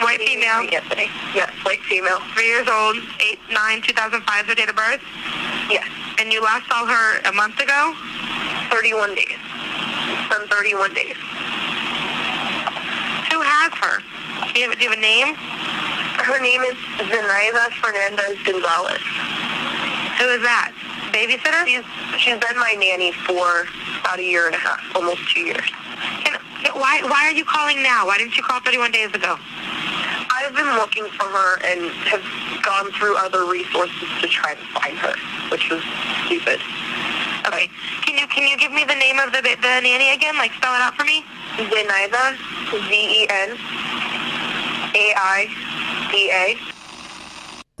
[0.00, 1.10] white female, Yesterday.
[1.34, 2.20] Yes, white female.
[2.34, 5.02] three years old, eight nine two thousand five is her date of birth.
[5.68, 5.88] Yes.
[6.18, 7.94] And you last saw her a month ago?
[8.70, 9.38] 31 days.
[10.28, 11.14] From 31 days.
[13.30, 14.02] Who has her?
[14.52, 15.34] Do you have, do you have a name?
[16.26, 16.74] Her name is
[17.06, 18.98] Zenaida Fernandez Gonzalez.
[20.18, 20.72] Who is that?
[21.08, 21.66] Babysitter?
[21.66, 21.84] She's
[22.20, 23.66] she's been my nanny for
[24.00, 25.66] about a year and a half, almost two years.
[26.24, 28.06] Can, can- why why are you calling now?
[28.06, 29.36] Why didn't you call 31 days ago?
[30.30, 32.22] I've been looking for her and have
[32.62, 35.14] gone through other resources to try to find her,
[35.50, 35.82] which was
[36.26, 36.60] stupid.
[37.46, 37.68] Okay.
[38.06, 40.36] Can you can you give me the name of the the nanny again?
[40.36, 41.24] Like spell it out for me.
[41.56, 42.36] Zenaida,
[42.72, 43.26] E
[45.18, 46.56] Z-E-N-A-I-D-A.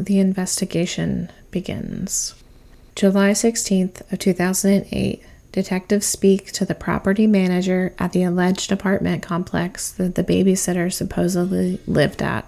[0.02, 2.34] The investigation begins.
[2.98, 9.92] July 16th of 2008, detectives speak to the property manager at the alleged apartment complex
[9.92, 12.44] that the babysitter supposedly lived at,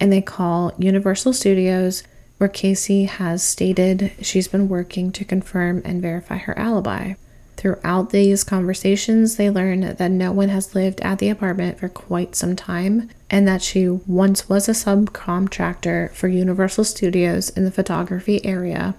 [0.00, 2.02] and they call Universal Studios
[2.38, 7.12] where Casey has stated she's been working to confirm and verify her alibi.
[7.58, 12.34] Throughout these conversations, they learn that no one has lived at the apartment for quite
[12.34, 18.42] some time and that she once was a subcontractor for Universal Studios in the photography
[18.46, 18.94] area.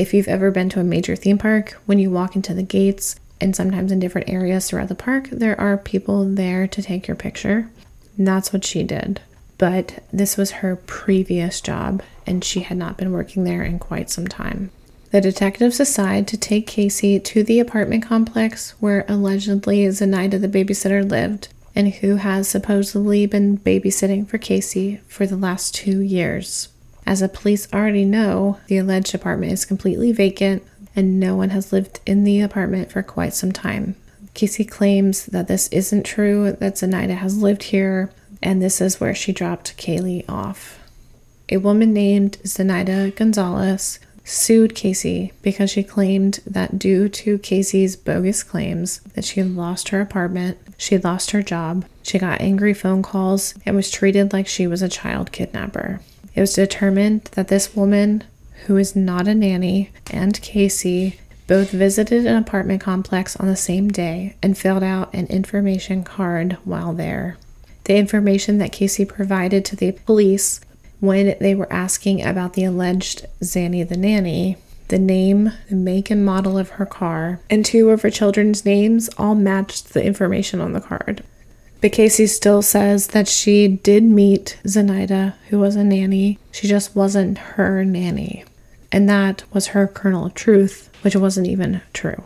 [0.00, 3.16] If you've ever been to a major theme park, when you walk into the gates
[3.38, 7.14] and sometimes in different areas throughout the park, there are people there to take your
[7.14, 7.68] picture.
[8.16, 9.20] That's what she did.
[9.58, 14.08] But this was her previous job, and she had not been working there in quite
[14.08, 14.70] some time.
[15.10, 21.06] The detectives decide to take Casey to the apartment complex where allegedly Zenaida the babysitter
[21.06, 26.70] lived and who has supposedly been babysitting for Casey for the last two years.
[27.10, 30.62] As the police already know, the alleged apartment is completely vacant
[30.94, 33.96] and no one has lived in the apartment for quite some time.
[34.32, 39.12] Casey claims that this isn't true, that Zenaida has lived here, and this is where
[39.12, 40.78] she dropped Caylee off.
[41.48, 48.44] A woman named Zenaida Gonzalez sued Casey because she claimed that due to Casey's bogus
[48.44, 53.54] claims that she lost her apartment, she lost her job, she got angry phone calls,
[53.66, 56.00] and was treated like she was a child kidnapper.
[56.34, 58.24] It was determined that this woman,
[58.66, 61.18] who is not a nanny, and Casey
[61.50, 66.56] Both visited an apartment complex on the same day and filled out an information card
[66.62, 67.38] while there.
[67.86, 70.60] The information that Casey provided to the police
[71.00, 74.58] when they were asking about the alleged Zanny the nanny,
[74.88, 79.10] the name, the make and model of her car, and two of her children's names
[79.18, 81.24] all matched the information on the card.
[81.80, 86.38] But Casey still says that she did meet Zenaida, who was a nanny.
[86.52, 88.44] She just wasn't her nanny.
[88.92, 92.24] And that was her kernel of truth, which wasn't even true.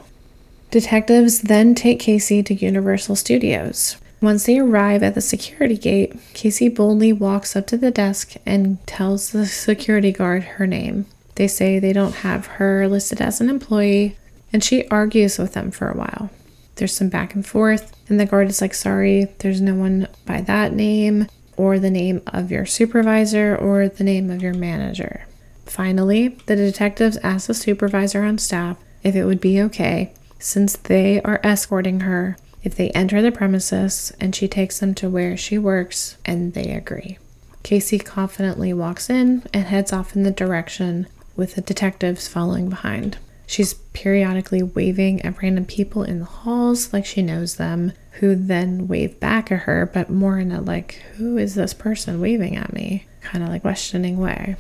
[0.71, 3.97] Detectives then take Casey to Universal Studios.
[4.21, 8.85] Once they arrive at the security gate, Casey boldly walks up to the desk and
[8.87, 11.07] tells the security guard her name.
[11.37, 14.17] They say they don't have her listed as an employee,
[14.53, 16.31] and she argues with them for a while.
[16.77, 20.41] There's some back and forth, and the guard is like, Sorry, there's no one by
[20.43, 25.27] that name, or the name of your supervisor, or the name of your manager.
[25.67, 31.21] Finally, the detectives ask the supervisor on staff if it would be okay, since they
[31.23, 35.59] are escorting her, if they enter the premises and she takes them to where she
[35.59, 37.19] works, and they agree.
[37.63, 41.07] Casey confidently walks in and heads off in the direction
[41.37, 43.19] with the detectives following behind.
[43.47, 48.89] She's periodically waving at random people in the halls like she knows them, who then
[48.89, 52.73] wave back at her, but more in a like, who is this person waving at
[52.73, 53.07] me?
[53.25, 54.57] kind of like questioning way.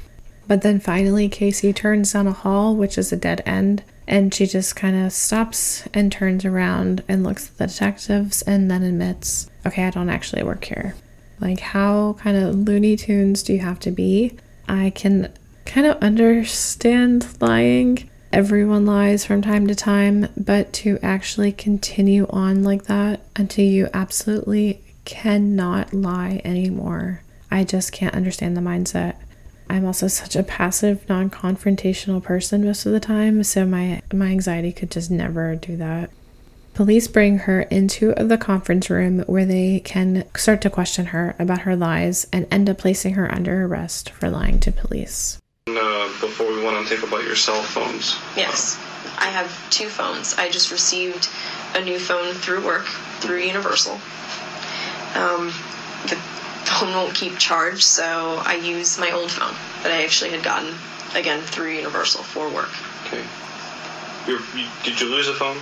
[0.46, 4.46] But then finally, Casey turns down a hall, which is a dead end, and she
[4.46, 9.48] just kind of stops and turns around and looks at the detectives and then admits,
[9.64, 10.94] okay, I don't actually work here.
[11.40, 14.36] Like, how kind of Looney Tunes do you have to be?
[14.68, 15.32] I can
[15.64, 18.10] kind of understand lying.
[18.34, 23.88] Everyone lies from time to time, but to actually continue on like that until you
[23.94, 29.14] absolutely cannot lie anymore, I just can't understand the mindset.
[29.70, 34.72] I'm also such a passive, non-confrontational person most of the time, so my my anxiety
[34.72, 36.10] could just never do that.
[36.74, 41.60] Police bring her into the conference room where they can start to question her about
[41.60, 45.38] her lies and end up placing her under arrest for lying to police.
[45.66, 48.16] Uh, before we went on tape about your cell phones.
[48.36, 48.76] Yes,
[49.16, 50.34] I have two phones.
[50.34, 51.30] I just received
[51.74, 52.84] a new phone through work,
[53.20, 53.94] through Universal.
[55.14, 55.46] Um,
[56.06, 56.16] the
[56.66, 60.74] phone won't keep charged, so I use my old phone that I actually had gotten
[61.14, 62.68] again through Universal for work.
[63.06, 63.24] Okay.
[64.28, 64.38] You,
[64.82, 65.56] did you lose a phone?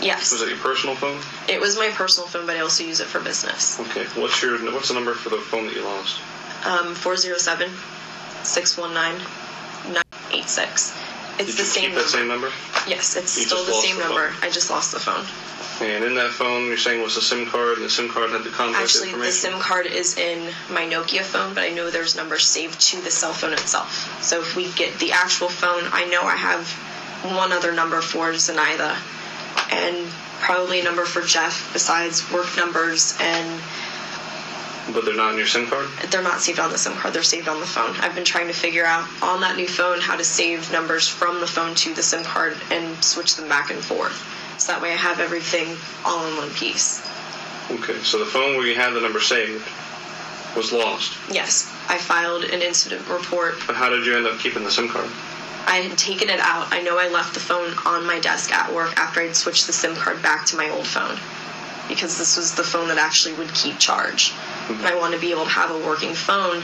[0.00, 1.20] Yes, Was that your personal phone?
[1.48, 3.80] it was my personal phone, but I also use it for business.
[3.80, 4.04] Okay.
[4.14, 6.20] What's your what's the number for the phone that you lost?
[6.64, 7.68] Um, 407
[8.44, 9.24] 619
[9.94, 10.96] 986.
[11.38, 12.02] It's Did the you same keep number.
[12.02, 12.50] that same number?
[12.86, 14.34] Yes, it's You still just the lost same the number.
[14.42, 15.24] I just lost the phone.
[15.80, 18.44] And in that phone, you're saying was the SIM card, and the SIM card had
[18.44, 19.32] the contact Actually, the information.
[19.52, 23.10] SIM card is in my Nokia phone, but I know there's numbers saved to the
[23.10, 24.22] cell phone itself.
[24.22, 26.68] So if we get the actual phone, I know I have
[27.24, 28.94] one other number for Zenaida,
[29.72, 30.06] and
[30.40, 33.60] probably a number for Jeff besides work numbers, and
[34.92, 35.88] but they're not in your SIM card.
[36.10, 37.94] they're not saved on the SIM card, they're saved on the phone.
[38.00, 41.40] I've been trying to figure out on that new phone how to save numbers from
[41.40, 44.16] the phone to the SIM card and switch them back and forth.
[44.60, 47.02] So that way I have everything all in one piece.
[47.70, 47.98] Okay.
[48.02, 49.66] So the phone where you had the number saved
[50.56, 51.16] was lost.
[51.30, 54.88] Yes, I filed an incident report But how did you end up keeping the SIM
[54.88, 55.08] card?
[55.66, 56.72] I had taken it out.
[56.72, 59.72] I know I left the phone on my desk at work after I'd switched the
[59.72, 61.18] SIM card back to my old phone
[61.90, 64.32] because this was the phone that actually would keep charge.
[64.68, 66.62] And I want to be able to have a working phone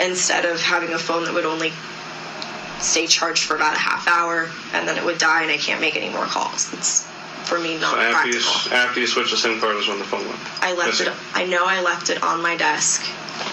[0.00, 1.72] instead of having a phone that would only
[2.80, 5.80] stay charged for about a half hour and then it would die and I can't
[5.80, 6.72] make any more calls.
[6.74, 7.06] It's
[7.44, 8.76] for me not So after you practical.
[8.76, 10.38] after you switched the SIM card is when the phone went.
[10.62, 11.08] I left Missing.
[11.08, 11.14] it.
[11.34, 13.02] I know I left it on my desk,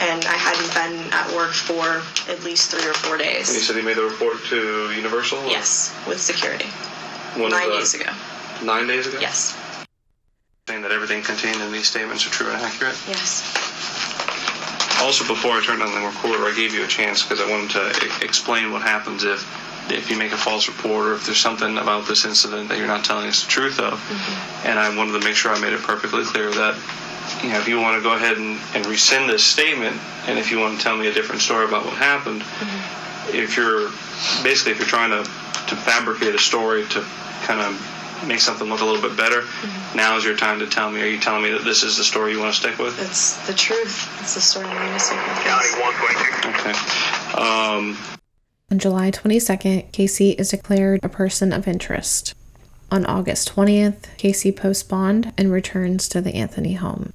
[0.01, 3.49] and I hadn't been at work for at least three or four days.
[3.49, 5.45] And you said you made the report to Universal.
[5.47, 6.65] Yes, with security.
[7.35, 8.11] When Nine days ago.
[8.63, 9.19] Nine days ago.
[9.19, 9.55] Yes.
[10.69, 12.95] Saying that everything contained in these statements are true and accurate.
[13.05, 13.43] Yes.
[15.01, 17.71] Also, before I turned on the recorder, I gave you a chance because I wanted
[17.71, 19.43] to e- explain what happens if
[19.91, 22.87] if you make a false report or if there's something about this incident that you're
[22.87, 23.99] not telling us the truth of.
[23.99, 24.67] Mm-hmm.
[24.67, 26.79] And I wanted to make sure I made it perfectly clear that
[27.43, 30.49] you know if you want to go ahead and, and rescind this statement, and if
[30.49, 33.35] you want to tell me a different story about what happened, mm-hmm.
[33.35, 33.91] if you're
[34.47, 35.29] basically if you're trying to
[35.67, 37.03] to fabricate a story to
[37.43, 37.75] kind of
[38.27, 39.43] make something look a little bit better,
[39.95, 41.01] now is your time to tell me.
[41.01, 42.99] Are you telling me that this is the story you want to stick with?
[43.01, 44.09] It's the truth.
[44.21, 45.45] It's the story I'm going to stick with.
[45.45, 45.75] yes.
[46.45, 47.41] Okay.
[47.41, 47.97] Um,
[48.71, 52.33] On July 22nd, Casey is declared a person of interest.
[52.91, 57.11] On August 20th, Casey posts bond and returns to the Anthony home.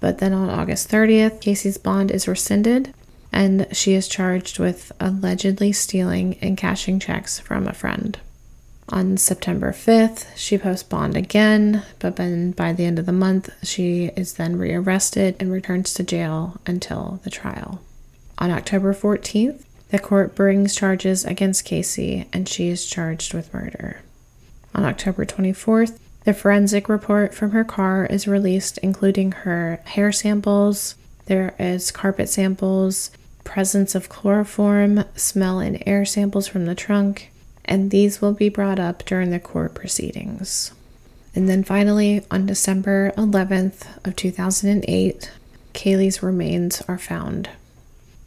[0.00, 2.92] But then on August 30th, Casey's bond is rescinded
[3.32, 8.18] and she is charged with allegedly stealing and cashing checks from a friend.
[8.88, 13.50] On September 5th, she posts bond again, but then by the end of the month,
[13.64, 17.80] she is then rearrested and returns to jail until the trial.
[18.38, 24.02] On October 14th, the court brings charges against Casey and she is charged with murder.
[24.74, 30.96] On October 24th, the forensic report from her car is released, including her hair samples.
[31.26, 33.10] There is carpet samples,
[33.42, 37.30] presence of chloroform, smell and air samples from the trunk,
[37.66, 40.72] and these will be brought up during the court proceedings.
[41.34, 45.30] And then finally, on December 11th of 2008,
[45.74, 47.50] Caylee's remains are found.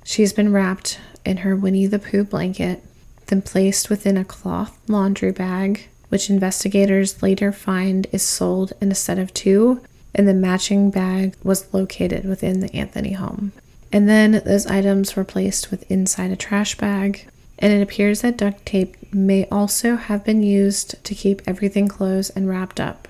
[0.04, 2.84] She's been wrapped in her Winnie the Pooh blanket,
[3.28, 8.96] then placed within a cloth laundry bag, which investigators later find is sold in a
[8.96, 9.82] set of two,
[10.14, 13.52] and the matching bag was located within the Anthony home.
[13.92, 17.28] And then those items were placed with inside a trash bag,
[17.60, 22.32] and it appears that duct tape may also have been used to keep everything closed
[22.36, 23.07] and wrapped up.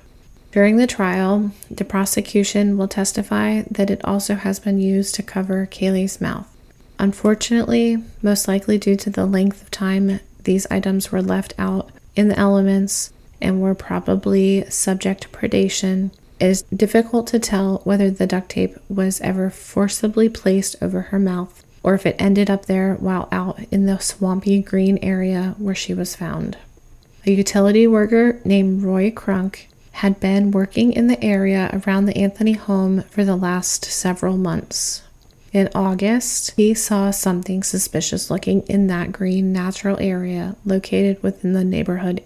[0.52, 5.68] During the trial, the prosecution will testify that it also has been used to cover
[5.68, 6.47] Caylee's mouth.
[6.97, 12.28] Unfortunately, most likely due to the length of time these items were left out in
[12.30, 18.26] the elements and were probably subject to predation, it is difficult to tell whether the
[18.26, 22.96] duct tape was ever forcibly placed over her mouth or if it ended up there
[22.96, 26.58] while out in the swampy green area where she was found.
[27.26, 32.54] A utility worker named Roy Kronk had been working in the area around the Anthony
[32.54, 35.04] home for the last several months.
[35.52, 41.64] In August, he saw something suspicious looking in that green natural area located within the
[41.64, 42.24] neighborhood.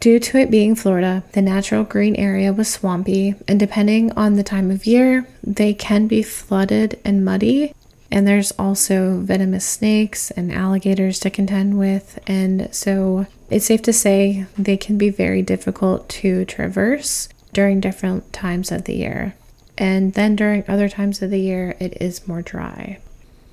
[0.00, 4.42] Due to it being Florida, the natural green area was swampy, and depending on the
[4.42, 7.72] time of year, they can be flooded and muddy,
[8.14, 12.20] and there's also venomous snakes and alligators to contend with.
[12.28, 18.32] And so it's safe to say they can be very difficult to traverse during different
[18.32, 19.34] times of the year.
[19.76, 23.00] And then during other times of the year, it is more dry.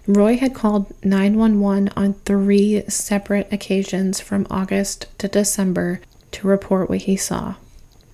[0.05, 6.01] Roy had called 911 on three separate occasions from August to December
[6.33, 7.55] to report what he saw.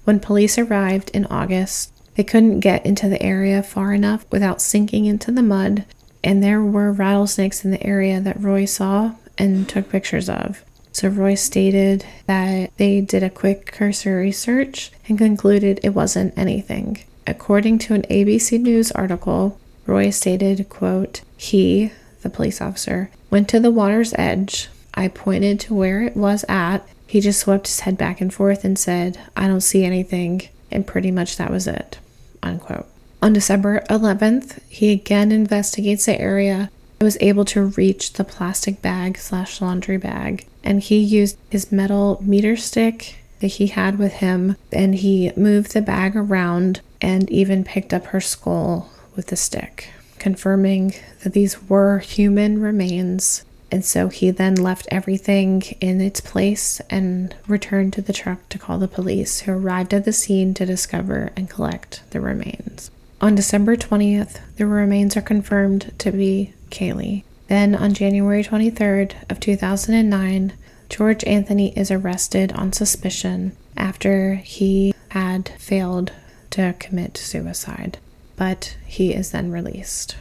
[0.06, 5.06] When police arrived in August, they couldn't get into the area far enough without sinking
[5.06, 5.84] into the mud
[6.28, 10.62] and there were rattlesnakes in the area that Roy saw and took pictures of.
[10.92, 17.02] So Roy stated that they did a quick cursory search and concluded it wasn't anything.
[17.26, 23.62] According to an ABC News article, Roy stated, quote, he, the police officer, went to
[23.62, 24.68] the water's edge.
[24.96, 26.86] I pointed to where it was at.
[27.08, 30.50] He just swept his head back and forth and said, I don't see anything.
[30.72, 32.00] And pretty much that was it.
[32.44, 32.88] Unquote.
[33.20, 38.82] On December 11th, he again investigates the area and was able to reach the plastic
[38.82, 40.46] bag slash laundry bag.
[40.64, 45.74] And he used his metal meter stick that he had with him and he moved
[45.74, 49.90] the bag around and even picked up her skull with the stick,
[50.20, 50.94] confirming
[51.24, 53.44] that these were human remains.
[53.72, 58.60] And so he then left everything in its place and returned to the truck to
[58.60, 62.92] call the police, who arrived at the scene to discover and collect the remains.
[63.20, 67.24] On December 20th, the remains are confirmed to be Caylee.
[67.48, 70.54] Then on January 23rd of 2009,
[70.90, 76.12] George Anthony is arrested on suspicion after he had failed
[76.52, 77.98] to commit suicide,
[78.36, 80.16] but he is then released.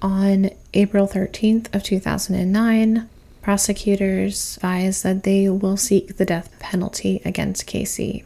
[0.00, 3.08] On April 13th of 2009,
[3.42, 8.24] prosecutors advise that they will seek the death penalty against Casey.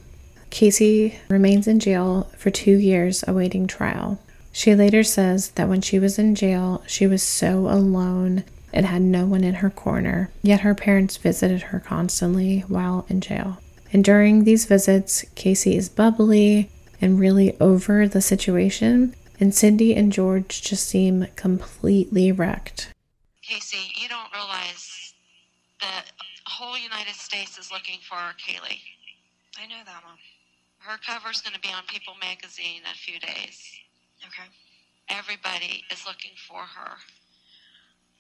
[0.55, 4.21] Casey remains in jail for two years awaiting trial.
[4.53, 9.03] She later says that when she was in jail, she was so alone and had
[9.03, 13.59] no one in her corner, yet her parents visited her constantly while in jail.
[13.93, 20.13] And during these visits, Casey is bubbly and really over the situation, and Cindy and
[20.13, 22.93] George just seem completely wrecked.
[23.43, 25.15] Casey, you don't realize
[25.81, 26.05] that
[26.47, 28.79] whole United States is looking for Caylee.
[29.59, 30.17] I know that, Mom.
[30.85, 33.57] Her cover's going to be on People magazine in a few days.
[34.21, 34.49] Okay.
[35.09, 36.93] Everybody is looking for her.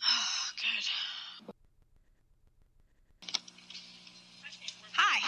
[0.00, 0.84] Oh, good.
[4.96, 5.20] Hi.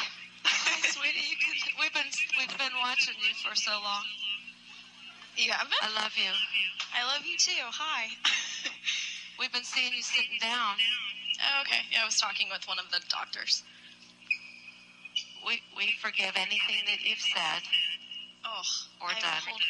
[0.45, 1.28] Hi, sweetie.
[1.28, 2.09] You can, we've been
[2.41, 4.05] we've been watching you for so long.
[5.37, 6.32] You have I love you.
[6.97, 7.68] I love you too.
[7.68, 8.09] Hi.
[9.39, 10.76] We've been seeing you sitting down.
[11.45, 11.84] oh, okay.
[11.93, 13.62] Yeah, I was talking with one of the doctors.
[15.47, 17.62] We we forgive anything that you've said.
[18.44, 18.66] Oh.
[19.01, 19.42] Or I- done.
[19.47, 19.62] Hold,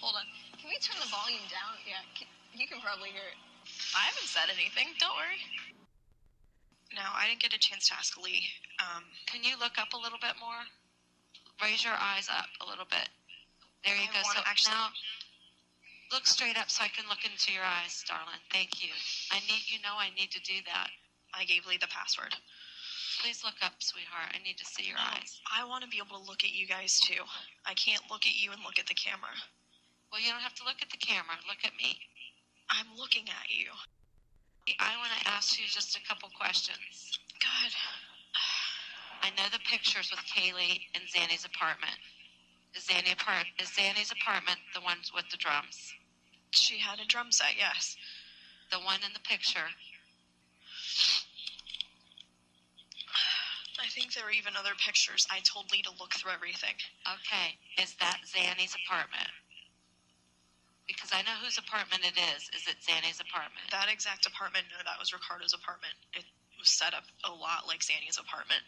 [0.00, 0.26] hold on.
[0.60, 1.80] Can we turn the volume down?
[1.88, 2.04] Yeah.
[2.14, 3.38] Can, you can probably hear it.
[3.96, 4.92] I haven't said anything.
[5.00, 5.40] Don't worry.
[6.92, 8.44] No, I didn't get a chance to ask Lee.
[8.76, 10.60] Um, Can you look up a little bit more?
[11.64, 13.08] Raise your eyes up a little bit.
[13.84, 14.20] There you I go.
[14.28, 14.92] So actually- now
[16.12, 18.40] look straight up so I can look into your eyes, darling.
[18.52, 18.92] Thank you.
[19.32, 20.90] I need you know I need to do that.
[21.32, 22.36] I gave Lee the password.
[23.22, 24.34] Please look up, sweetheart.
[24.34, 25.40] I need to see your Um, eyes.
[25.46, 27.22] I want to be able to look at you guys too.
[27.64, 29.30] I can't look at you and look at the camera.
[30.10, 31.38] Well, you don't have to look at the camera.
[31.46, 32.00] Look at me.
[32.68, 33.70] I'm looking at you.
[34.80, 37.16] I want to ask you just a couple questions.
[37.38, 37.72] God.
[39.22, 41.98] I know the pictures with Caylee in Zanny's apartment.
[42.74, 43.46] Is Zanny apart?
[43.60, 45.94] Is Zanny's apartment the ones with the drums?
[46.50, 47.96] She had a drum set, yes.
[48.72, 49.70] The one in the picture.
[53.82, 55.26] I think there are even other pictures.
[55.26, 56.78] I told Lee to look through everything.
[57.02, 59.26] Okay, is that Zanny's apartment?
[60.86, 62.46] Because I know whose apartment it is.
[62.54, 63.66] Is it Zanny's apartment?
[63.74, 65.98] That exact apartment, no, that was Ricardo's apartment.
[66.14, 66.22] It
[66.62, 68.62] was set up a lot like Zanny's apartment.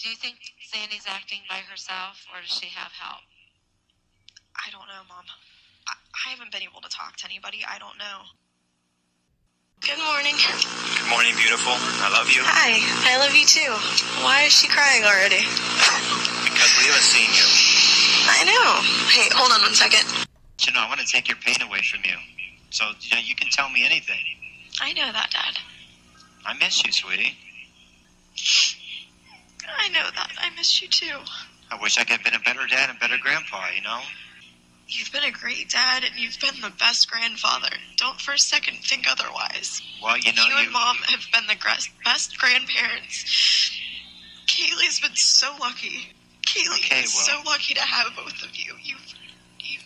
[0.00, 0.40] Do you think
[0.72, 3.22] Zanny's acting by herself, or does she have help?
[4.56, 5.28] I don't know, Mom.
[5.84, 7.60] I, I haven't been able to talk to anybody.
[7.60, 8.24] I don't know.
[9.82, 10.36] Good morning.
[10.38, 11.74] Good morning, beautiful.
[11.74, 13.74] I love you Hi, I love you too.
[14.22, 15.42] Why is she crying already?
[16.46, 17.42] because we haven't seen you.
[18.30, 18.78] I know.
[19.10, 20.06] Hey, hold on one second.
[20.62, 22.14] You know, I want to take your pain away from you.
[22.70, 24.22] So, you know, you can tell me anything.
[24.80, 25.58] I know that, Dad.
[26.46, 27.34] I miss you, sweetie.
[29.66, 30.30] I know that.
[30.38, 31.18] I miss you too.
[31.74, 33.98] I wish I could have been a better dad and better grandpa, you know?
[34.92, 37.70] You've been a great dad and you've been the best grandfather.
[37.96, 39.80] Don't for a second think otherwise.
[40.02, 40.58] Well, you know, you, you.
[40.64, 41.56] and Mom have been the
[42.04, 43.72] best grandparents.
[44.46, 46.12] Caylee's been so lucky.
[46.46, 48.74] Caylee Okay, is well- so lucky to have both of you.
[48.82, 49.14] You've,
[49.60, 49.78] you.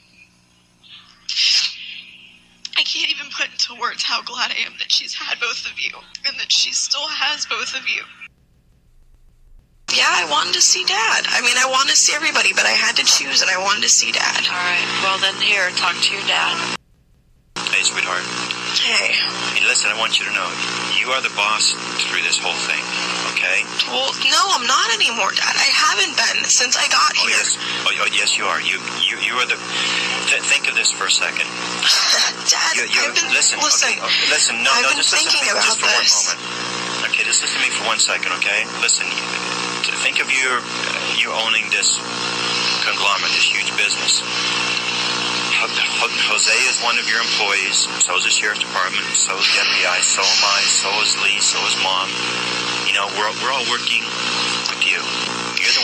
[2.76, 5.78] I can't even put into words how glad I am that she's had both of
[5.78, 5.92] you
[6.26, 8.02] and that she still has both of you.
[9.94, 11.24] Yeah, I wanted to see Dad.
[11.30, 13.86] I mean, I wanted to see everybody, but I had to choose, and I wanted
[13.86, 14.42] to see Dad.
[14.50, 14.82] All right.
[15.06, 16.58] Well, then here, talk to your dad.
[17.70, 18.26] Hey, sweetheart.
[18.76, 19.14] Hey.
[19.54, 20.48] Hey, listen, I want you to know
[20.98, 21.70] you are the boss
[22.10, 22.82] through this whole thing,
[23.38, 23.62] okay?
[23.88, 25.54] Well, no, I'm not anymore, Dad.
[25.54, 27.30] I haven't been since I got here.
[27.30, 27.46] Oh, here.
[27.46, 27.56] yes.
[27.86, 28.58] Oh, oh, yes, you are.
[28.60, 29.56] You, you, you are the.
[30.28, 31.46] Th- think of this for a second.
[32.50, 33.94] Dad, You, you, I've been listen, listen.
[33.94, 34.58] okay, okay, listen.
[34.66, 36.10] No, I've no, been just listen to thinking me just for this.
[36.34, 37.14] one moment.
[37.14, 38.66] Okay, just listen to me for one second, okay?
[38.82, 39.45] Listen, you-
[39.94, 40.48] think of you,
[41.22, 41.98] you owning this
[42.82, 44.22] conglomerate, this huge business.
[46.26, 47.88] Jose is one of your employees.
[48.04, 49.06] So is the sheriff's department.
[49.16, 49.98] So is the FBI.
[50.02, 50.60] So am I.
[50.66, 51.40] So is Lee.
[51.40, 52.10] So is mom.
[52.86, 54.04] You know, we're we're all working.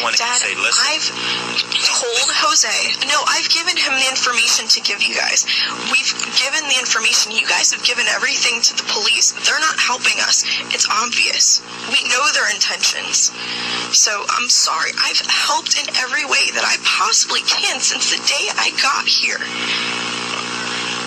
[0.02, 1.06] You're the one that Dad, say, "Listen." I've
[1.86, 2.74] told Jose.
[3.06, 5.46] No, I've given him the information to give you guys.
[5.94, 7.30] We've given the information.
[7.32, 9.30] You guys have given everything to the police.
[9.46, 10.42] They're not helping us.
[10.74, 11.62] It's obvious.
[11.94, 13.30] We know their intentions.
[13.92, 14.90] So I'm sorry.
[14.98, 19.38] I've helped in every way that I possibly can since the day I got here.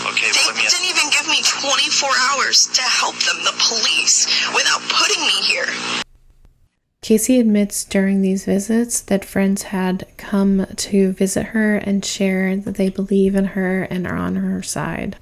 [0.07, 0.77] Okay, They well, let me ask.
[0.77, 5.67] didn't even give me 24 hours to help them, the police, without putting me here.
[7.05, 12.77] Casey admits during these visits that friends had come to visit her and share that
[12.77, 15.15] they believe in her and are on her side.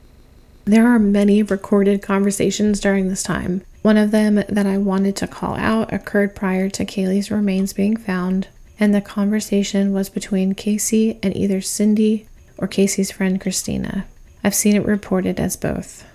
[0.63, 3.63] There are many recorded conversations during this time.
[3.81, 7.97] One of them that I wanted to call out occurred prior to Caylee's remains being
[7.97, 8.47] found,
[8.79, 14.05] and the conversation was between Casey and either Cindy or Casey's friend Christina.
[14.41, 16.05] I've seen it reported as both,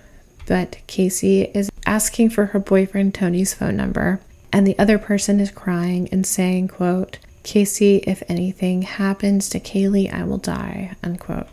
[0.46, 4.20] but Casey is asking for her boyfriend Tony's phone number
[4.52, 10.12] and the other person is crying and saying, quote, Casey, if anything happens to Caylee,
[10.12, 11.46] I will die, unquote.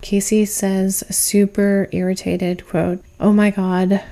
[0.00, 4.02] Casey says, super irritated, quote, Oh my god,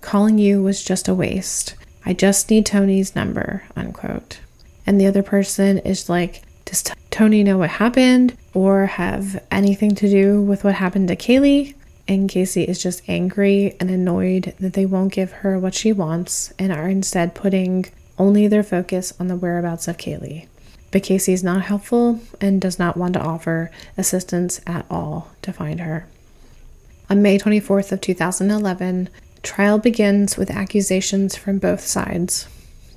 [0.00, 1.74] calling you was just a waste.
[2.04, 4.40] I just need Tony's number, unquote.
[4.86, 10.08] And the other person is like, Does Tony know what happened or have anything to
[10.08, 11.74] do with what happened to Caylee?
[12.10, 16.52] And Casey is just angry and annoyed that they won't give her what she wants
[16.58, 17.86] and are instead putting
[18.18, 20.48] only their focus on the whereabouts of Caylee.
[20.90, 25.52] But Casey is not helpful and does not want to offer assistance at all to
[25.52, 26.08] find her.
[27.08, 29.08] On May 24th of 2011,
[29.44, 32.48] trial begins with accusations from both sides.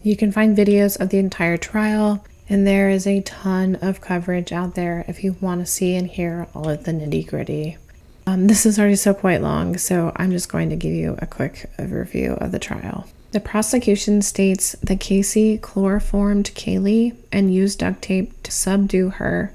[0.01, 4.51] You can find videos of the entire trial, and there is a ton of coverage
[4.51, 7.77] out there if you want to see and hear all of the nitty gritty.
[8.25, 11.27] Um, this is already so quite long, so I'm just going to give you a
[11.27, 13.07] quick overview of the trial.
[13.31, 19.51] The prosecution states that Casey chloroformed Caylee and used duct tape to subdue her,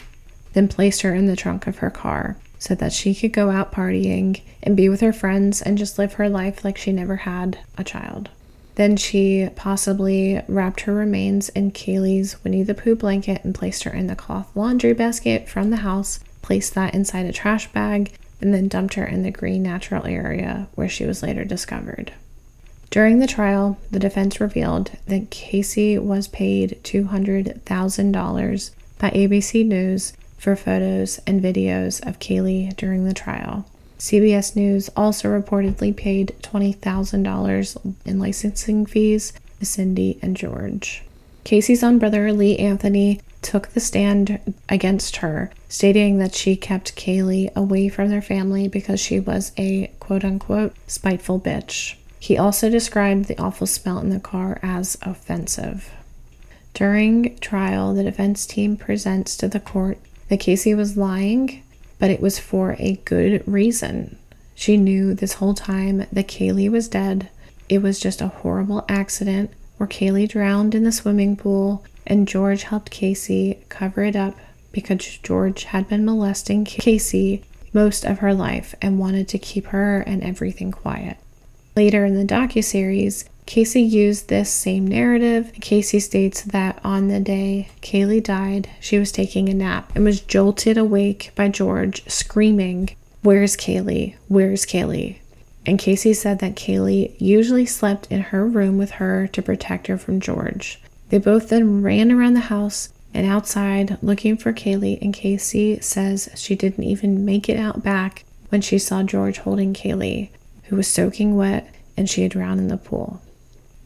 [0.52, 3.72] then placed her in the trunk of her car so that she could go out
[3.72, 7.60] partying and be with her friends and just live her life like she never had
[7.76, 8.28] a child.
[8.74, 13.92] Then she possibly wrapped her remains in Caylee's Winnie the Pooh blanket and placed her
[13.92, 18.54] in the cloth laundry basket from the house, placed that inside a trash bag, and
[18.54, 22.12] then dumped her in the green natural area where she was later discovered.
[22.90, 30.56] During the trial, the defense revealed that Casey was paid $200,000 by ABC News for
[30.56, 33.66] photos and videos of Caylee during the trial.
[33.98, 41.02] CBS News also reportedly paid $20,000 in licensing fees to Cindy and George.
[41.44, 47.54] Casey's own brother, Lee Anthony, took the stand against her, stating that she kept Caylee
[47.54, 51.96] away from their family because she was a quote unquote spiteful bitch.
[52.20, 55.90] He also described the awful smell in the car as offensive.
[56.74, 61.62] During trial, the defense team presents to the court that Casey was lying
[61.98, 64.16] but it was for a good reason.
[64.54, 67.28] She knew this whole time that Caylee was dead.
[67.68, 72.64] It was just a horrible accident where Caylee drowned in the swimming pool and George
[72.64, 74.34] helped Casey cover it up
[74.72, 80.00] because George had been molesting Casey most of her life and wanted to keep her
[80.00, 81.18] and everything quiet.
[81.76, 85.52] Later in the docu-series, Casey used this same narrative.
[85.60, 90.20] Casey states that on the day Caylee died, she was taking a nap and was
[90.20, 92.90] jolted awake by George screaming,
[93.22, 94.16] Where's Caylee?
[94.28, 95.18] Where's Caylee?
[95.64, 99.98] And Casey said that Caylee usually slept in her room with her to protect her
[99.98, 100.80] from George.
[101.08, 106.28] They both then ran around the house and outside looking for Caylee, and Casey says
[106.34, 110.30] she didn't even make it out back when she saw George holding Caylee,
[110.64, 113.20] who was soaking wet and she had drowned in the pool.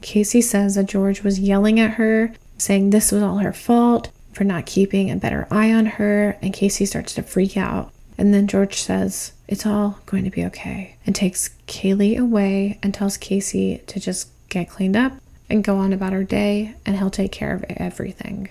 [0.03, 4.45] Casey says that George was yelling at her, saying this was all her fault for
[4.45, 7.93] not keeping a better eye on her, and Casey starts to freak out.
[8.18, 12.93] And then George says, It's all going to be okay, and takes Caylee away and
[12.93, 15.14] tells Casey to just get cleaned up
[15.53, 18.49] and go on about her day, and he'll take care of everything.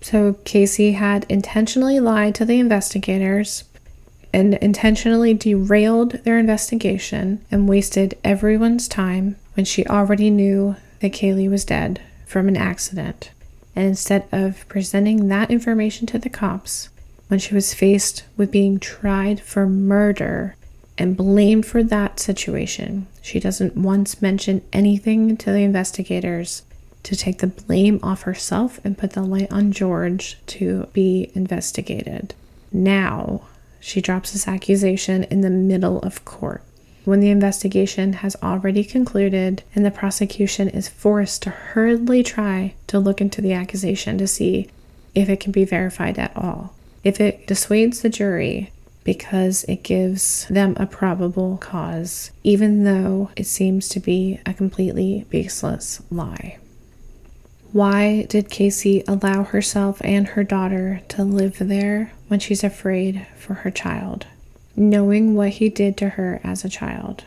[0.00, 3.64] So Casey had intentionally lied to the investigators
[4.32, 11.50] and intentionally derailed their investigation and wasted everyone's time when she already knew that Caylee
[11.50, 13.30] was dead from an accident.
[13.74, 16.88] And instead of presenting that information to the cops,
[17.28, 20.54] when she was faced with being tried for murder
[20.98, 26.62] and blamed for that situation, she doesn't once mention anything to the investigators
[27.02, 32.34] to take the blame off herself and put the light on George to be investigated.
[32.72, 33.42] Now,
[33.78, 36.62] she drops this accusation in the middle of court
[37.04, 42.98] when the investigation has already concluded and the prosecution is forced to hurriedly try to
[42.98, 44.68] look into the accusation to see
[45.14, 46.74] if it can be verified at all.
[47.04, 48.72] If it dissuades the jury
[49.06, 55.24] because it gives them a probable cause, even though it seems to be a completely
[55.30, 56.58] baseless lie.
[57.72, 63.54] Why did Casey allow herself and her daughter to live there when she's afraid for
[63.54, 64.26] her child?
[64.76, 67.24] knowing what he did to her as a child.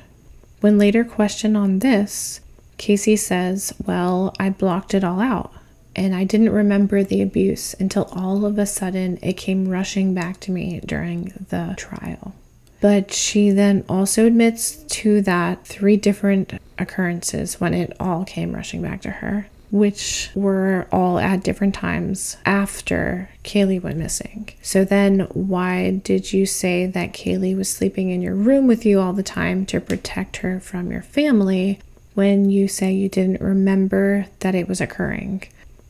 [0.62, 2.42] When later questioned on this,
[2.78, 5.52] Casey says, Well, I blocked it all out,
[6.00, 10.40] and I didn't remember the abuse until all of a sudden it came rushing back
[10.42, 12.34] to me during the trial.
[12.80, 18.82] But she then also admits to that three different occurrences when it all came rushing
[18.82, 24.50] back to her which were all at different times after Caylee went missing.
[24.64, 29.00] So then, why did you say that Caylee was sleeping in your room with you
[29.00, 31.80] all the time to protect her from your family
[32.16, 35.44] when you say you didn't remember that it was occurring?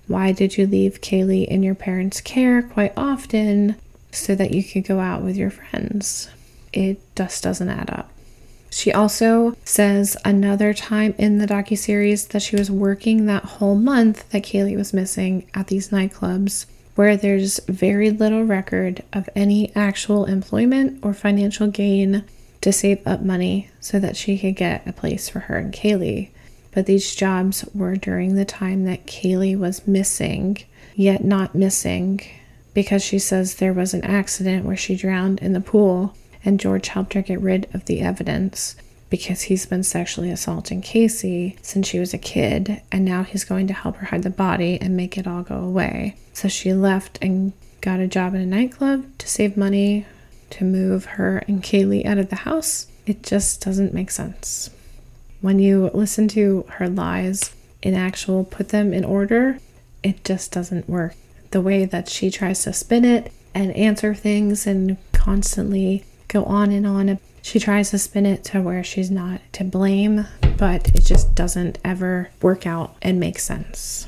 [0.10, 3.76] Why did you leave Caylee in your parents' care quite often
[4.12, 6.30] so that you could go out with your friends?
[6.74, 8.10] It just doesn't add up.
[8.72, 14.28] She also says another time in the docu-series that she was working that whole month
[14.32, 20.26] that Caylee was missing at these nightclubs where there's very little record of any actual
[20.26, 22.24] employment or financial gain
[22.62, 26.30] to save up money so that she could get a place for her and Caylee.
[26.72, 30.58] But these jobs were during the time that Caylee was missing,
[30.96, 32.22] yet not missing,
[32.74, 36.16] because she says there was an accident where she drowned in the pool
[36.46, 38.76] and George helped her get rid of the evidence
[39.10, 43.66] because he's been sexually assaulting Casey since she was a kid, and now he's going
[43.68, 46.16] to help her hide the body and make it all go away.
[46.34, 50.06] So she left and got a job in a nightclub to save money
[50.52, 52.88] to move her and Caylee out of the house.
[53.06, 54.70] It just doesn't make sense.
[55.42, 59.60] When you listen to her lies in actual put them in order,
[60.04, 61.16] it just doesn't work.
[61.52, 66.72] The way that she tries to spin it and answer things and constantly go on
[66.72, 67.20] and on.
[67.42, 70.28] She tries to spin it to where she's not to blame,
[70.58, 74.08] but it just doesn't ever work out and make sense.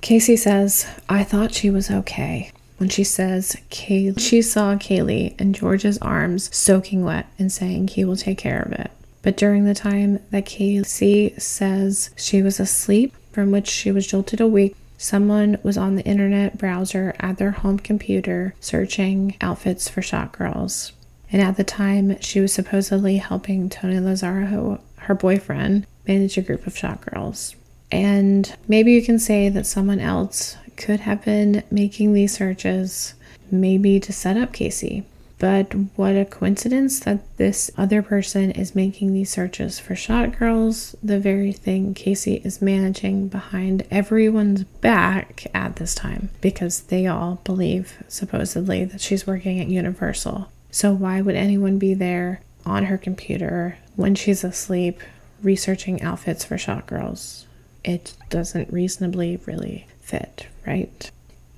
[0.00, 2.52] Casey says, I thought she was okay.
[2.78, 8.16] When she says she saw Caylee in George's arms soaking wet and saying he will
[8.16, 8.90] take care of it.
[9.22, 14.40] But during the time that Casey says she was asleep, from which she was jolted
[14.40, 20.32] awake, someone was on the internet browser at their home computer searching outfits for shot
[20.32, 20.92] girls.
[21.32, 26.66] And at the time, she was supposedly helping Tony Lazzaro, her boyfriend, manage a group
[26.66, 27.54] of shot girls.
[27.92, 33.14] And maybe you can say that someone else could have been making these searches,
[33.50, 35.04] maybe to set up Casey.
[35.40, 40.94] But what a coincidence that this other person is making these searches for shot girls,
[41.02, 47.40] the very thing Casey is managing behind everyone's back at this time, because they all
[47.42, 50.52] believe, supposedly, that she's working at Universal.
[50.70, 55.00] So, why would anyone be there on her computer when she's asleep
[55.42, 57.46] researching outfits for shot girls?
[57.82, 61.10] It doesn't reasonably really fit, right?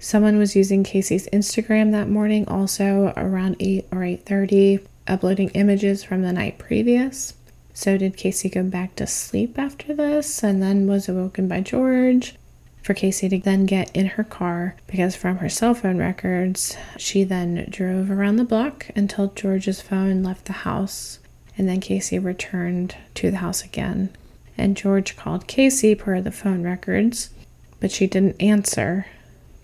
[0.05, 6.23] Someone was using Casey's Instagram that morning also around 8 or 8:30 uploading images from
[6.23, 7.35] the night previous.
[7.73, 12.35] So did Casey go back to sleep after this and then was awoken by George?
[12.83, 17.23] For Casey to then get in her car because from her cell phone records, she
[17.23, 21.21] then drove around the block until George's phone left the house
[21.57, 24.09] and then Casey returned to the house again.
[24.59, 27.31] And George called Casey per the phone records,
[27.79, 29.07] but she didn't answer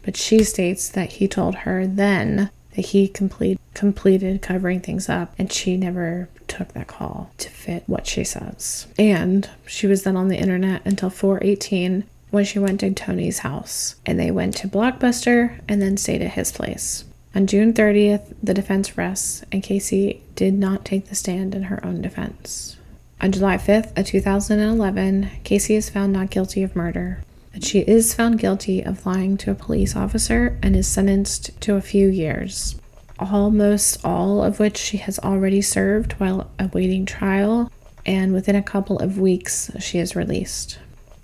[0.08, 5.34] but she states that he told her then that he complete, completed covering things up
[5.38, 8.86] and she never took that call to fit what she says.
[8.98, 13.96] And she was then on the internet until 418 when she went to Tony's house
[14.06, 17.04] and they went to Blockbuster and then stayed at his place.
[17.34, 21.84] On June 30th, the defense rests and Casey did not take the stand in her
[21.84, 22.78] own defense.
[23.20, 27.20] On July 5th of 2011, Casey is found not guilty of murder
[27.52, 31.74] but she is found guilty of lying to a police officer and is sentenced to
[31.74, 32.76] a few years,
[33.18, 37.70] almost all of which she has already served while awaiting trial,
[38.06, 40.78] and within a couple of weeks, she is released.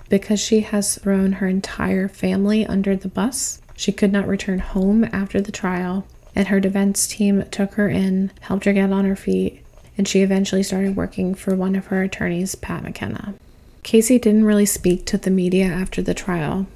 [0.09, 5.05] Because she has thrown her entire family under the bus, she could not return home
[5.13, 9.17] after the trial, and her defense team took her in, helped her get on her
[9.17, 9.65] feet,
[9.97, 13.35] and she eventually started working for one of her attorneys, Pat McKenna.
[13.85, 16.67] Casey didn't really speak to the media after the trial.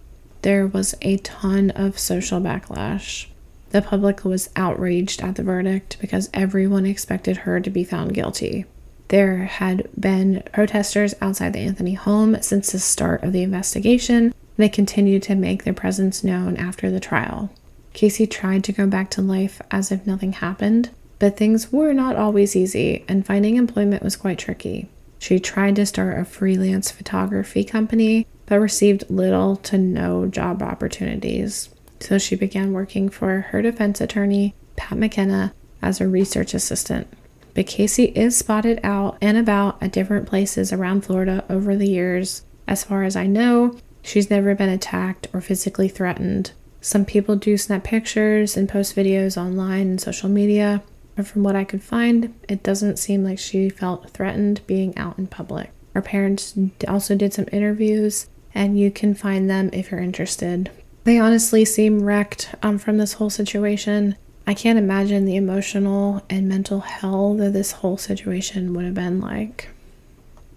[0.43, 3.27] There was a ton of social backlash.
[3.71, 8.67] The public was outraged at the verdict because everyone expected her to be found guilty.
[9.09, 14.35] There had been protesters outside the Anthony home since the start of the investigation.
[14.59, 17.51] They continued to make their presence known after the trial.
[17.95, 22.17] Casey tried to go back to life as if nothing happened, but things were not
[22.17, 24.89] always easy, and finding employment was quite tricky.
[25.19, 31.69] She tried to start a freelance photography company, but received little to no job opportunities.
[32.01, 35.53] So she began working for her defense attorney, Pat McKenna,
[35.83, 37.09] as a research assistant.
[37.55, 42.43] But Casey is spotted out and about at different places around Florida over the years.
[42.69, 46.53] As far as I know, she's never been attacked or physically threatened.
[46.81, 50.83] Some people do snap pictures and post videos online and social media,
[51.19, 55.19] but from what I could find, it doesn't seem like she felt threatened being out
[55.19, 55.73] in public.
[55.93, 56.55] Her parents
[56.87, 60.71] also did some interviews, and you can find them if you're interested.
[61.03, 64.15] They honestly seem wrecked um, from this whole situation.
[64.47, 69.21] I can't imagine the emotional and mental hell that this whole situation would have been
[69.21, 69.71] like.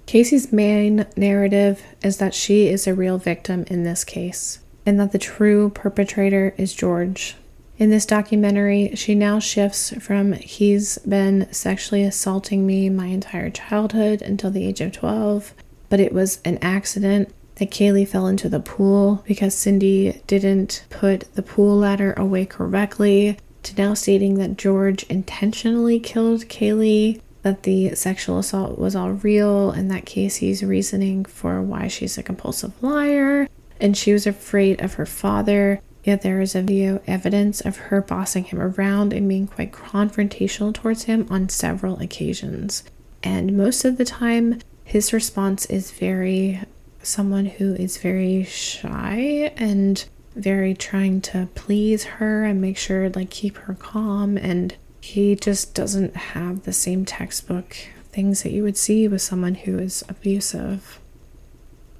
[0.05, 5.12] Casey's main narrative is that she is a real victim in this case, and that
[5.12, 7.36] the true perpetrator is George,
[7.82, 14.21] in this documentary, she now shifts from he's been sexually assaulting me my entire childhood
[14.21, 15.55] until the age of 12,
[15.89, 21.34] but it was an accident that Caylee fell into the pool because Cindy didn't put
[21.34, 27.95] the pool ladder away correctly, to now stating that George intentionally killed Caylee, that the
[27.95, 33.47] sexual assault was all real, and that Casey's reasoning for why she's a compulsive liar,
[33.79, 38.02] and she was afraid of her father Yet there is a video evidence of her
[38.02, 42.84] bossing him around and being quite confrontational towards him on several occasions.
[43.24, 46.62] And most of the time, his response is very
[47.04, 50.04] someone who is very shy and
[50.36, 55.74] very trying to please her and make sure like keep her calm and he just
[55.74, 57.76] doesn't have the same textbook
[58.12, 60.99] things that you would see with someone who is abusive.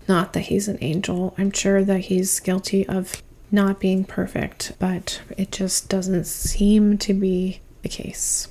[0.08, 1.34] Not that he's an angel.
[1.38, 3.22] I'm sure that he's guilty of
[3.52, 8.48] not being perfect, but it just doesn't seem to be the case.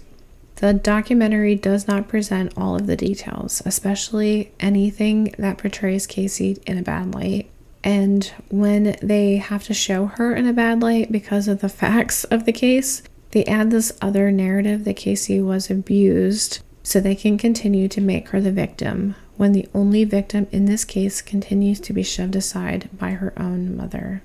[0.57, 6.77] The documentary does not present all of the details, especially anything that portrays Casey in
[6.77, 7.51] a bad light.
[7.83, 12.25] And when they have to show her in a bad light because of the facts
[12.25, 17.39] of the case, they add this other narrative that Casey was abused so they can
[17.39, 21.95] continue to make her the victim when the only victim in this case continues to
[21.95, 24.23] be shoved aside by her own mother.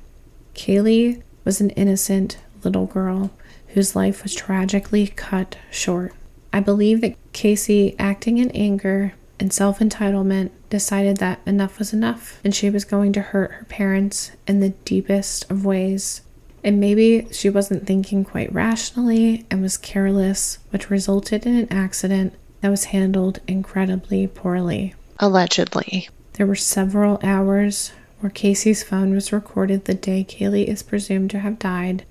[0.55, 3.31] Caylee was an innocent little girl
[3.69, 6.13] whose life was tragically cut short.
[6.51, 12.39] I believe that Casey, acting in anger and self entitlement, decided that enough was enough
[12.43, 16.21] and she was going to hurt her parents in the deepest of ways.
[16.63, 22.33] And maybe she wasn't thinking quite rationally and was careless, which resulted in an accident
[22.61, 24.95] that was handled incredibly poorly.
[25.19, 26.09] Allegedly.
[26.33, 31.39] There were several hours where Casey's phone was recorded the day Caylee is presumed to
[31.39, 32.05] have died,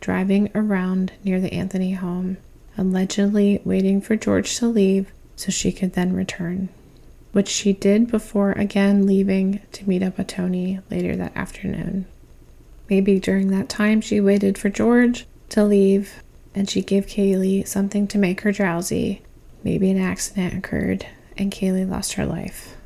[0.00, 2.38] driving around near the Anthony home,
[2.76, 6.68] allegedly waiting for George to leave so she could then return,
[7.32, 12.06] which she did before again leaving to meet up with Tony later that afternoon.
[12.88, 16.22] Maybe during that time she waited for George to leave
[16.54, 19.22] and she gave Caylee something to make her drowsy.
[19.62, 21.06] Maybe an accident occurred
[21.36, 22.76] and Caylee lost her life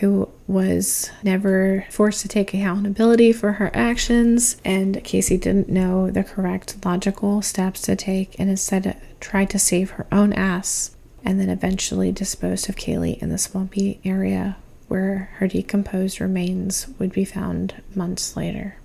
[0.00, 6.24] who was never forced to take accountability for her actions, and Casey didn't know the
[6.24, 11.48] correct logical steps to take and instead tried to save her own ass and then
[11.48, 14.56] eventually disposed of Caylee in the swampy area
[14.88, 18.76] where her decomposed remains would be found months later.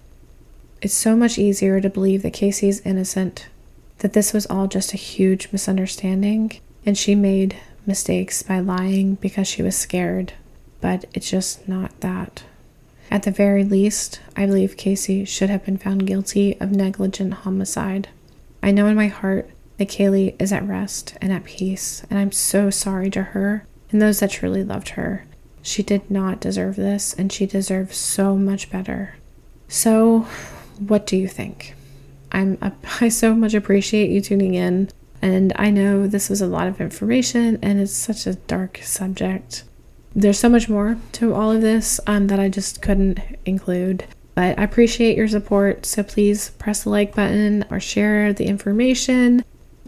[0.82, 3.48] It's so much easier to believe that Casey's innocent,
[3.98, 6.54] that this was all just a huge misunderstanding,
[6.86, 10.32] and she made mistakes by lying because she was scared
[10.82, 12.44] but it's just not that.
[13.12, 18.10] At the very least, I believe Casey should have been found guilty of negligent homicide.
[18.62, 22.32] I know in my heart that Caylee is at rest and at peace, and I'm
[22.32, 25.26] so sorry to her and those that truly loved her.
[25.62, 29.16] She did not deserve this, and she deserves so much better.
[29.68, 30.28] So,
[30.78, 31.76] what do you think?
[32.32, 32.58] I'm
[33.02, 34.90] I so much appreciate you tuning in,
[35.22, 39.64] and I know this was a lot of information and it's such a dark subject
[40.16, 44.06] there's so much more to all of this um, that I just couldn't include.
[44.36, 45.86] But I appreciate your support.
[45.86, 49.44] So please press the like button or share the information.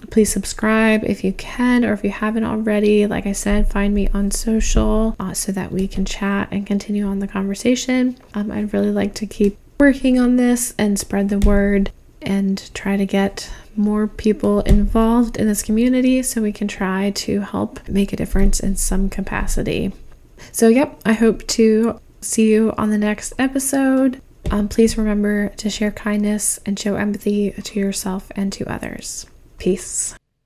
[0.09, 3.07] Please subscribe if you can or if you haven't already.
[3.07, 7.05] Like I said, find me on social uh, so that we can chat and continue
[7.05, 8.17] on the conversation.
[8.33, 11.91] Um, I'd really like to keep working on this and spread the word
[12.21, 17.41] and try to get more people involved in this community so we can try to
[17.41, 19.91] help make a difference in some capacity.
[20.51, 24.21] So, yep, I hope to see you on the next episode.
[24.49, 29.25] Um, please remember to share kindness and show empathy to yourself and to others.
[29.57, 30.15] Peace.